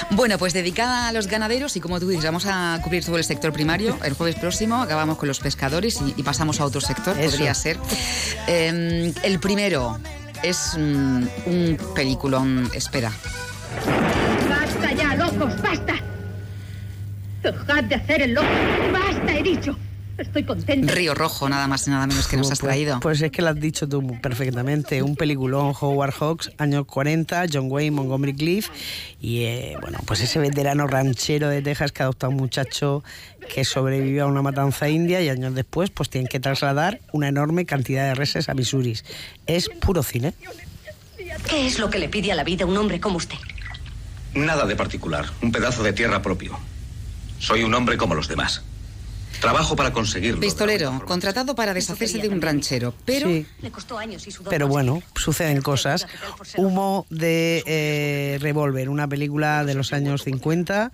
Bueno, 0.10 0.39
pues 0.39 0.54
dedicada 0.54 1.10
a 1.10 1.12
los 1.12 1.28
ganaderos 1.28 1.76
y 1.76 1.80
como 1.80 2.00
tú 2.00 2.08
dices, 2.08 2.26
vamos 2.26 2.45
a 2.47 2.80
cubrir 2.84 3.06
todo 3.06 3.17
el 3.17 3.24
sector 3.24 3.54
primario. 3.54 4.00
El 4.04 4.13
jueves 4.13 4.36
próximo 4.36 4.82
acabamos 4.82 5.19
con 5.19 5.28
los 5.28 5.39
pescadores 5.39 6.02
y, 6.02 6.15
y 6.17 6.24
pasamos 6.24 6.60
a 6.60 6.65
otro 6.65 6.82
sector, 6.82 7.15
Eso. 7.19 7.30
podría 7.30 7.54
ser. 7.54 7.78
Eh, 8.47 9.13
el 9.21 9.39
primero 9.39 10.00
es 10.41 10.74
mm, 10.76 11.24
un 11.45 11.78
peliculón. 11.93 12.71
Espera. 12.74 13.12
¡Basta 14.50 14.91
ya, 14.93 15.15
locos! 15.15 15.62
¡Basta! 15.62 15.90
¡Dejad 17.43 17.84
de 17.86 17.95
hacer 17.95 18.21
el 18.21 18.34
loco! 18.34 18.47
¡Basta, 18.93 19.38
he 19.38 19.43
dicho! 19.43 19.77
Estoy 20.17 20.43
contenta. 20.43 20.93
Río 20.93 21.15
Rojo, 21.15 21.49
nada 21.49 21.65
más 21.67 21.88
y 21.88 21.89
nada 21.89 22.06
menos 22.06 22.27
que 22.27 22.38
nos 22.38 22.51
has 22.51 22.60
Pues- 22.60 22.69
traído. 22.69 22.99
Pues 22.99 23.19
es 23.23 23.32
que 23.32 23.41
lo 23.41 23.47
has 23.49 23.60
dicho 23.60 23.89
tú 23.89 24.19
perfectamente. 24.21 25.01
Un 25.01 25.15
peliculón, 25.15 25.73
Howard 25.80 26.13
Hawks, 26.13 26.51
años 26.60 26.86
40, 26.86 27.45
John 27.51 27.71
Wayne, 27.71 27.89
Montgomery 27.95 28.36
Cliff. 28.36 28.69
Y 29.19 29.45
eh, 29.45 29.77
bueno, 29.82 29.97
pues 30.06 30.21
ese 30.21 30.38
veterano 30.38 30.86
ranchero 30.86 31.49
de 31.49 31.63
Texas 31.63 31.91
que 31.91 32.04
adopta 32.04 32.27
a 32.27 32.30
un 32.30 32.36
muchacho 32.36 33.04
que 33.51 33.65
sobrevivió 33.65 34.25
a 34.25 34.27
una 34.27 34.43
matanza 34.43 34.89
india 34.89 35.21
y 35.21 35.30
años 35.30 35.56
después 35.56 35.89
pues 35.89 36.10
tienen 36.10 36.27
que 36.27 36.39
trasladar 36.39 36.99
una 37.13 37.27
enorme 37.30 37.65
cantidad 37.65 38.06
de 38.08 38.13
reses 38.13 38.47
a 38.47 38.54
Missouri. 38.54 38.99
Es 39.47 39.69
puro 39.69 40.04
cine. 40.04 40.34
¿Qué 41.49 41.65
es 41.65 41.80
lo 41.80 41.89
que 41.89 41.97
le 41.97 42.10
pide 42.10 42.32
a 42.32 42.36
la 42.36 42.43
vida 42.43 42.67
un 42.67 42.77
hombre 42.77 42.99
como 42.99 43.17
usted? 43.17 43.38
Nada 44.36 44.67
de 44.67 44.75
particular, 44.75 45.25
un 45.41 45.51
pedazo 45.51 45.82
de 45.82 45.93
tierra 45.93 46.21
propio. 46.21 46.60
Soy 47.41 47.63
un 47.63 47.73
hombre 47.73 47.97
como 47.97 48.13
los 48.13 48.27
demás. 48.27 48.62
Trabajo 49.41 49.75
para 49.75 49.91
conseguirlo. 49.91 50.39
Pistolero, 50.39 51.04
contratado 51.08 51.56
para 51.56 51.73
deshacerse 51.73 52.19
de 52.19 52.30
un 52.30 52.39
ranchero, 52.39 52.93
pero 53.06 53.27
Sí. 53.27 53.47
Pero 54.47 54.67
bueno, 54.67 55.01
suceden 55.15 55.63
cosas. 55.63 56.06
Humo 56.58 57.08
de 57.10 57.63
eh, 57.65 58.38
Revolver, 58.39 58.89
una 58.89 59.08
película 59.08 59.65
de 59.65 59.73
los 59.73 59.91
años 59.93 60.23
50 60.23 60.91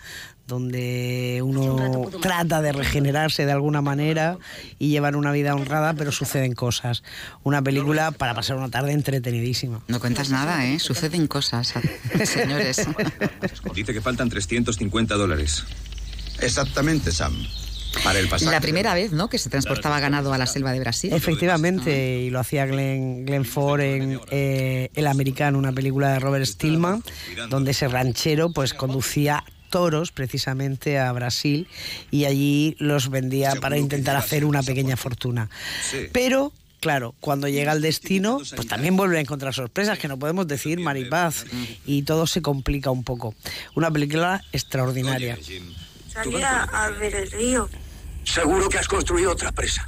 donde 0.47 1.41
uno 1.43 2.09
trata 2.21 2.61
de 2.61 2.71
regenerarse 2.71 3.45
de 3.45 3.51
alguna 3.51 3.81
manera 3.81 4.37
y 4.79 4.87
llevar 4.87 5.17
una 5.17 5.33
vida 5.33 5.53
honrada, 5.53 5.93
pero 5.95 6.13
suceden 6.13 6.53
cosas. 6.53 7.03
Una 7.43 7.61
película 7.61 8.11
para 8.11 8.33
pasar 8.33 8.55
una 8.55 8.69
tarde 8.69 8.93
entretenidísima. 8.93 9.81
no 9.89 9.99
cuentas 9.99 10.29
nada, 10.29 10.65
¿eh? 10.65 10.79
Suceden 10.79 11.27
cosas, 11.27 11.73
señores. 12.23 12.87
Dice 13.75 13.93
que 13.93 13.99
faltan 13.99 14.29
350 14.29 15.15
dólares. 15.15 15.65
Exactamente, 16.41 17.11
Sam. 17.11 17.35
Para 18.03 18.19
el 18.19 18.27
pasaje. 18.27 18.51
La 18.51 18.61
primera 18.61 18.93
vez, 18.93 19.11
¿no? 19.11 19.29
Que 19.29 19.39
se 19.39 19.49
transportaba 19.49 19.99
ganado 19.99 20.31
a 20.31 20.37
la 20.37 20.45
selva 20.45 20.71
de 20.71 20.79
Brasil. 20.79 21.11
Efectivamente, 21.13 22.19
y 22.19 22.29
lo 22.29 22.39
hacía 22.39 22.65
Glenn, 22.65 23.25
Glenn 23.25 23.45
Ford 23.45 23.81
en 23.81 24.19
eh, 24.29 24.89
El 24.93 25.07
Americano, 25.07 25.57
una 25.57 25.71
película 25.71 26.13
de 26.13 26.19
Robert 26.19 26.45
Stillman, 26.45 27.03
donde 27.49 27.71
ese 27.71 27.87
ranchero 27.87 28.51
pues 28.51 28.73
conducía 28.73 29.43
toros 29.69 30.11
precisamente 30.11 30.99
a 30.99 31.11
Brasil 31.11 31.67
y 32.11 32.25
allí 32.25 32.75
los 32.79 33.09
vendía 33.09 33.55
para 33.55 33.77
intentar 33.77 34.15
hacer 34.15 34.45
una 34.45 34.63
pequeña 34.63 34.97
fortuna. 34.97 35.49
Pero 36.11 36.53
Claro, 36.79 37.15
cuando 37.19 37.47
llega 37.47 37.71
al 37.71 37.81
destino, 37.81 38.37
pues 38.55 38.67
también 38.67 38.95
vuelve 38.95 39.17
a 39.17 39.21
encontrar 39.21 39.51
sorpresas 39.51 39.97
que 39.97 40.07
no 40.07 40.19
podemos 40.19 40.47
decir 40.47 40.79
maripaz 40.79 41.45
y 41.87 42.03
todo 42.03 42.27
se 42.27 42.43
complica 42.43 42.91
un 42.91 43.03
poco. 43.03 43.33
Una 43.73 43.89
película 43.89 44.43
extraordinaria. 44.51 45.39
Salía 46.23 46.63
a 46.63 46.89
ver 46.89 47.13
el 47.13 47.29
río. 47.29 47.69
Seguro 48.23 48.69
que 48.69 48.79
has 48.79 48.87
construido 48.87 49.31
otra 49.31 49.51
presa. 49.51 49.85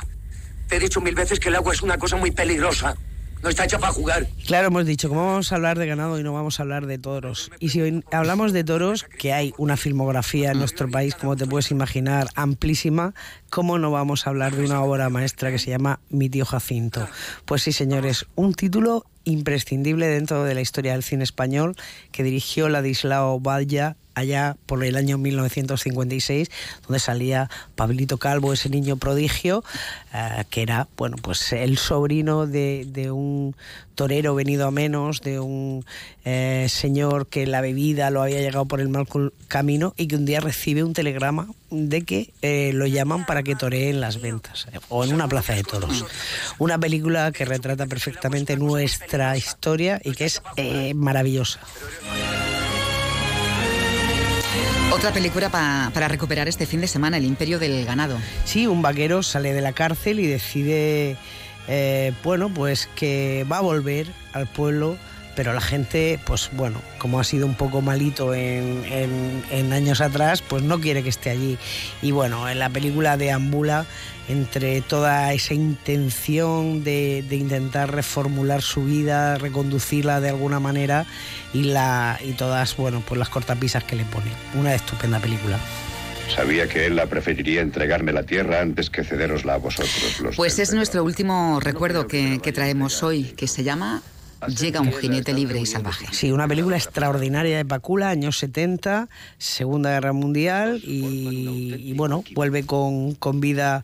Te 0.68 0.76
he 0.76 0.80
dicho 0.80 1.02
mil 1.02 1.16
veces 1.16 1.40
que 1.40 1.50
el 1.50 1.56
agua 1.56 1.74
es 1.74 1.82
una 1.82 1.98
cosa 1.98 2.18
muy 2.18 2.30
peligrosa. 2.30 2.96
No 3.42 3.50
está 3.50 3.64
hecha 3.64 3.80
para 3.80 3.94
jugar. 3.94 4.28
Claro, 4.46 4.68
hemos 4.68 4.86
dicho, 4.86 5.10
como 5.10 5.26
vamos 5.26 5.52
a 5.52 5.56
hablar 5.56 5.80
de 5.80 5.88
ganado 5.88 6.20
y 6.20 6.24
no 6.24 6.34
vamos 6.34 6.60
a 6.60 6.64
hablar 6.64 6.86
de 6.86 7.00
toros. 7.00 7.50
Y 7.60 7.70
si 7.70 7.82
hoy 7.82 8.04
hablamos 8.12 8.54
de 8.54 8.64
toros, 8.64 9.06
que 9.06 9.34
hay 9.34 9.54
una 9.58 9.76
filmografía 9.76 10.52
en 10.52 10.60
nuestro 10.60 10.92
país, 10.92 11.16
como 11.16 11.36
te 11.36 11.48
puedes 11.48 11.72
imaginar, 11.72 12.28
amplísima, 12.36 13.16
¿cómo 13.50 13.80
no 13.80 13.92
vamos 13.92 14.26
a 14.26 14.30
hablar 14.30 14.56
de 14.56 14.66
una 14.66 14.82
obra 14.82 15.10
maestra 15.10 15.52
que 15.52 15.60
se 15.60 15.70
llama 15.70 16.00
Mi 16.10 16.30
tío 16.30 16.46
Jacinto? 16.46 17.08
Pues 17.46 17.64
sí, 17.64 17.72
señores, 17.72 18.26
un 18.36 18.54
título 18.54 19.06
imprescindible 19.26 20.08
dentro 20.08 20.44
de 20.44 20.56
la 20.56 20.62
historia 20.62 20.94
del 20.94 21.04
cine 21.04 21.24
español 21.24 21.76
que 22.12 22.24
dirigió 22.24 22.70
Ladislao 22.70 23.40
Valla 23.40 23.96
allá 24.16 24.58
por 24.66 24.84
el 24.84 24.96
año 24.96 25.18
1956, 25.18 26.50
donde 26.88 27.00
salía 27.00 27.50
Pablito 27.76 28.18
Calvo, 28.18 28.54
ese 28.54 28.70
niño 28.70 28.98
prodigio, 28.98 29.64
eh, 30.14 30.44
que 30.50 30.62
era, 30.62 30.88
bueno, 30.98 31.16
pues 31.22 31.54
el 31.54 31.78
sobrino 31.78 32.46
de 32.48 33.12
un 33.12 33.56
torero 34.00 34.34
venido 34.34 34.66
a 34.66 34.72
menos, 34.72 35.20
de 35.20 35.42
un 35.42 35.84
eh, 36.24 36.68
señor 36.70 37.28
que 37.28 37.46
la 37.46 37.60
bebida 37.60 38.10
lo 38.12 38.22
había 38.22 38.40
llegado 38.40 38.66
por 38.66 38.80
el 38.80 38.88
mal 38.88 39.06
camino 39.50 39.94
y 39.98 40.08
que 40.08 40.16
un 40.16 40.24
día 40.26 40.40
recibe 40.40 40.86
un 40.86 40.94
telegrama 40.94 41.48
de 41.70 42.04
que 42.04 42.30
eh, 42.42 42.72
lo 42.74 42.88
llaman 42.88 43.26
para 43.26 43.44
que 43.44 43.56
toree 43.58 43.90
en 43.90 44.00
las 44.00 44.22
ventas 44.22 44.68
eh, 44.72 44.80
o 44.88 45.04
en 45.04 45.14
una 45.14 45.28
plaza 45.28 45.54
de 45.54 45.64
toros. 45.64 46.06
Una 46.60 46.78
película 46.80 47.34
que 47.34 47.44
retrata 47.44 47.88
perfectamente 47.88 48.56
nuestra 48.56 49.36
historia 49.36 50.00
y 50.02 50.14
que 50.14 50.24
es 50.26 50.42
eh, 50.56 50.94
maravillosa. 50.94 51.60
Otra 54.94 55.12
película 55.12 55.50
pa- 55.50 55.92
para 55.94 56.08
recuperar 56.08 56.48
este 56.48 56.66
fin 56.66 56.80
de 56.80 56.88
semana, 56.88 57.18
El 57.18 57.26
Imperio 57.26 57.60
del 57.60 57.86
Ganado. 57.86 58.18
Sí, 58.46 58.66
un 58.66 58.82
vaquero 58.82 59.24
sale 59.24 59.52
de 59.52 59.60
la 59.62 59.74
cárcel 59.74 60.20
y 60.22 60.26
decide, 60.28 61.16
eh, 61.68 62.14
bueno, 62.24 62.50
pues 62.50 62.90
que 62.96 63.46
va 63.52 63.58
a 63.58 63.62
volver 63.62 64.08
al 64.34 64.48
pueblo, 64.48 64.98
pero 65.36 65.54
la 65.54 65.62
gente, 65.62 66.20
pues 66.26 66.50
bueno, 66.54 66.82
como 66.98 67.20
ha 67.20 67.24
sido 67.24 67.46
un 67.46 67.56
poco 67.56 67.82
malito 67.82 68.34
en, 68.34 69.72
años 69.72 70.02
atrás, 70.02 70.42
pues 70.42 70.64
no 70.64 70.80
quiere 70.80 71.04
que 71.04 71.10
esté 71.10 71.30
allí. 71.30 71.58
Y 72.02 72.12
bueno, 72.12 72.50
en 72.50 72.60
la 72.60 72.70
película 72.70 73.18
deambula 73.18 73.86
entre 74.28 74.82
toda 74.82 75.34
esa 75.34 75.54
intención 75.54 76.84
de, 76.84 77.24
de 77.28 77.36
intentar 77.38 77.92
reformular 77.92 78.62
su 78.62 78.84
vida, 78.84 79.38
reconducirla 79.38 80.20
de 80.20 80.30
alguna 80.30 80.60
manera 80.60 81.06
y, 81.54 81.64
la, 81.64 82.20
y 82.24 82.34
todas, 82.34 82.76
bueno, 82.76 83.02
pues 83.08 83.18
las 83.18 83.30
cortapisas 83.30 83.84
que 83.84 83.96
le 83.96 84.06
pone. 84.06 84.32
Una 84.56 84.76
estupenda 84.76 85.20
película. 85.20 85.58
Sabía 86.30 86.68
que 86.68 86.86
él 86.86 86.96
la 86.96 87.08
preferiría 87.08 87.62
entregarme 87.62 88.14
la 88.14 88.24
tierra 88.24 88.62
antes 88.62 88.90
que 88.90 89.04
cederosla 89.04 89.56
a 89.56 89.58
vosotros. 89.58 90.20
Los 90.22 90.36
Pues 90.36 90.60
es 90.60 90.74
nuestro 90.74 91.04
último 91.04 91.60
recuerdo 91.60 92.08
que, 92.08 92.40
que 92.42 92.52
traemos 92.52 93.04
hoy, 93.04 93.24
que 93.24 93.48
se 93.48 93.64
llama 93.64 94.02
Llega 94.48 94.80
un 94.82 94.92
jinete 94.94 95.34
libre 95.34 95.60
y 95.60 95.66
salvaje. 95.66 96.06
Sí, 96.12 96.32
una 96.32 96.48
película 96.48 96.78
extraordinaria 96.78 97.58
de 97.58 97.66
Pacula, 97.66 98.10
años 98.10 98.38
70, 98.40 99.10
Segunda 99.38 99.92
Guerra 99.92 100.14
Mundial, 100.14 100.82
y, 100.84 101.76
y 101.78 101.94
bueno, 101.94 102.24
vuelve 102.36 102.66
con, 102.66 103.16
con 103.16 103.42
vida 103.42 103.84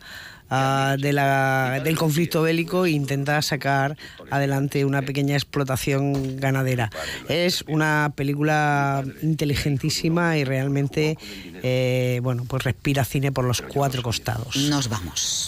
ah, 0.49 0.95
de 0.99 1.11
la- 1.11 1.81
del 1.83 1.97
conflicto 1.97 2.41
bélico 2.43 2.85
e 2.85 2.91
intenta 2.91 3.41
sacar 3.41 3.97
adelante 4.31 4.85
una 4.85 5.01
pequeña 5.01 5.35
explotación 5.35 6.37
ganadera. 6.37 6.89
Es 7.27 7.63
una 7.67 8.13
película 8.15 9.03
inteligentísima 9.23 10.37
y 10.37 10.43
realmente, 10.45 11.17
eh, 11.63 12.19
bueno, 12.23 12.45
pues 12.47 12.63
respira 12.63 13.03
cine 13.05 13.31
por 13.31 13.43
los 13.45 13.61
cuatro 13.61 14.01
costados. 14.03 14.55
Nos 14.55 14.87
vamos. 14.87 15.47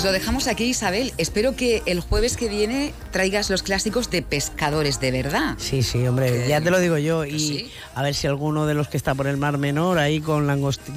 Pues 0.00 0.06
lo 0.06 0.12
dejamos 0.12 0.46
aquí, 0.46 0.64
Isabel. 0.64 1.12
Espero 1.18 1.54
que 1.54 1.82
el 1.84 2.00
jueves 2.00 2.38
que 2.38 2.48
viene 2.48 2.94
traigas 3.10 3.50
los 3.50 3.62
clásicos 3.62 4.10
de 4.10 4.22
pescadores 4.22 4.98
de 4.98 5.10
verdad. 5.10 5.56
Sí, 5.58 5.82
sí, 5.82 6.06
hombre, 6.06 6.48
ya 6.48 6.62
te 6.62 6.70
lo 6.70 6.78
digo 6.78 6.96
yo. 6.96 7.26
Y 7.26 7.70
a 7.94 8.02
ver 8.02 8.14
si 8.14 8.26
alguno 8.26 8.64
de 8.64 8.72
los 8.72 8.88
que 8.88 8.96
está 8.96 9.14
por 9.14 9.26
el 9.26 9.36
Mar 9.36 9.58
Menor 9.58 9.98
ahí 9.98 10.22
con 10.22 10.46
langosti 10.46 10.90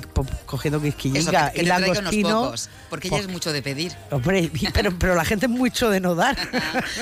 cogiendo 0.45 0.81
quisquillica 0.81 1.51
y 1.53 1.63
langostino. 1.63 2.43
pocos, 2.43 2.69
porque 2.89 3.09
ya 3.09 3.17
es 3.17 3.27
mucho 3.27 3.51
de 3.51 3.61
pedir. 3.61 3.91
Hombre, 4.09 4.49
pero, 4.73 4.97
pero 4.97 5.15
la 5.15 5.25
gente 5.25 5.47
es 5.47 5.51
mucho 5.51 5.89
de 5.89 5.99
no 5.99 6.15
dar. 6.15 6.37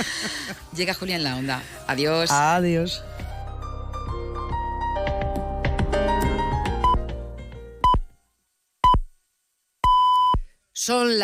Llega 0.75 0.95
Julián 0.95 1.23
la 1.23 1.35
onda. 1.35 1.61
Adiós. 1.85 2.31
Adiós. 2.31 3.03
Son 10.83 11.19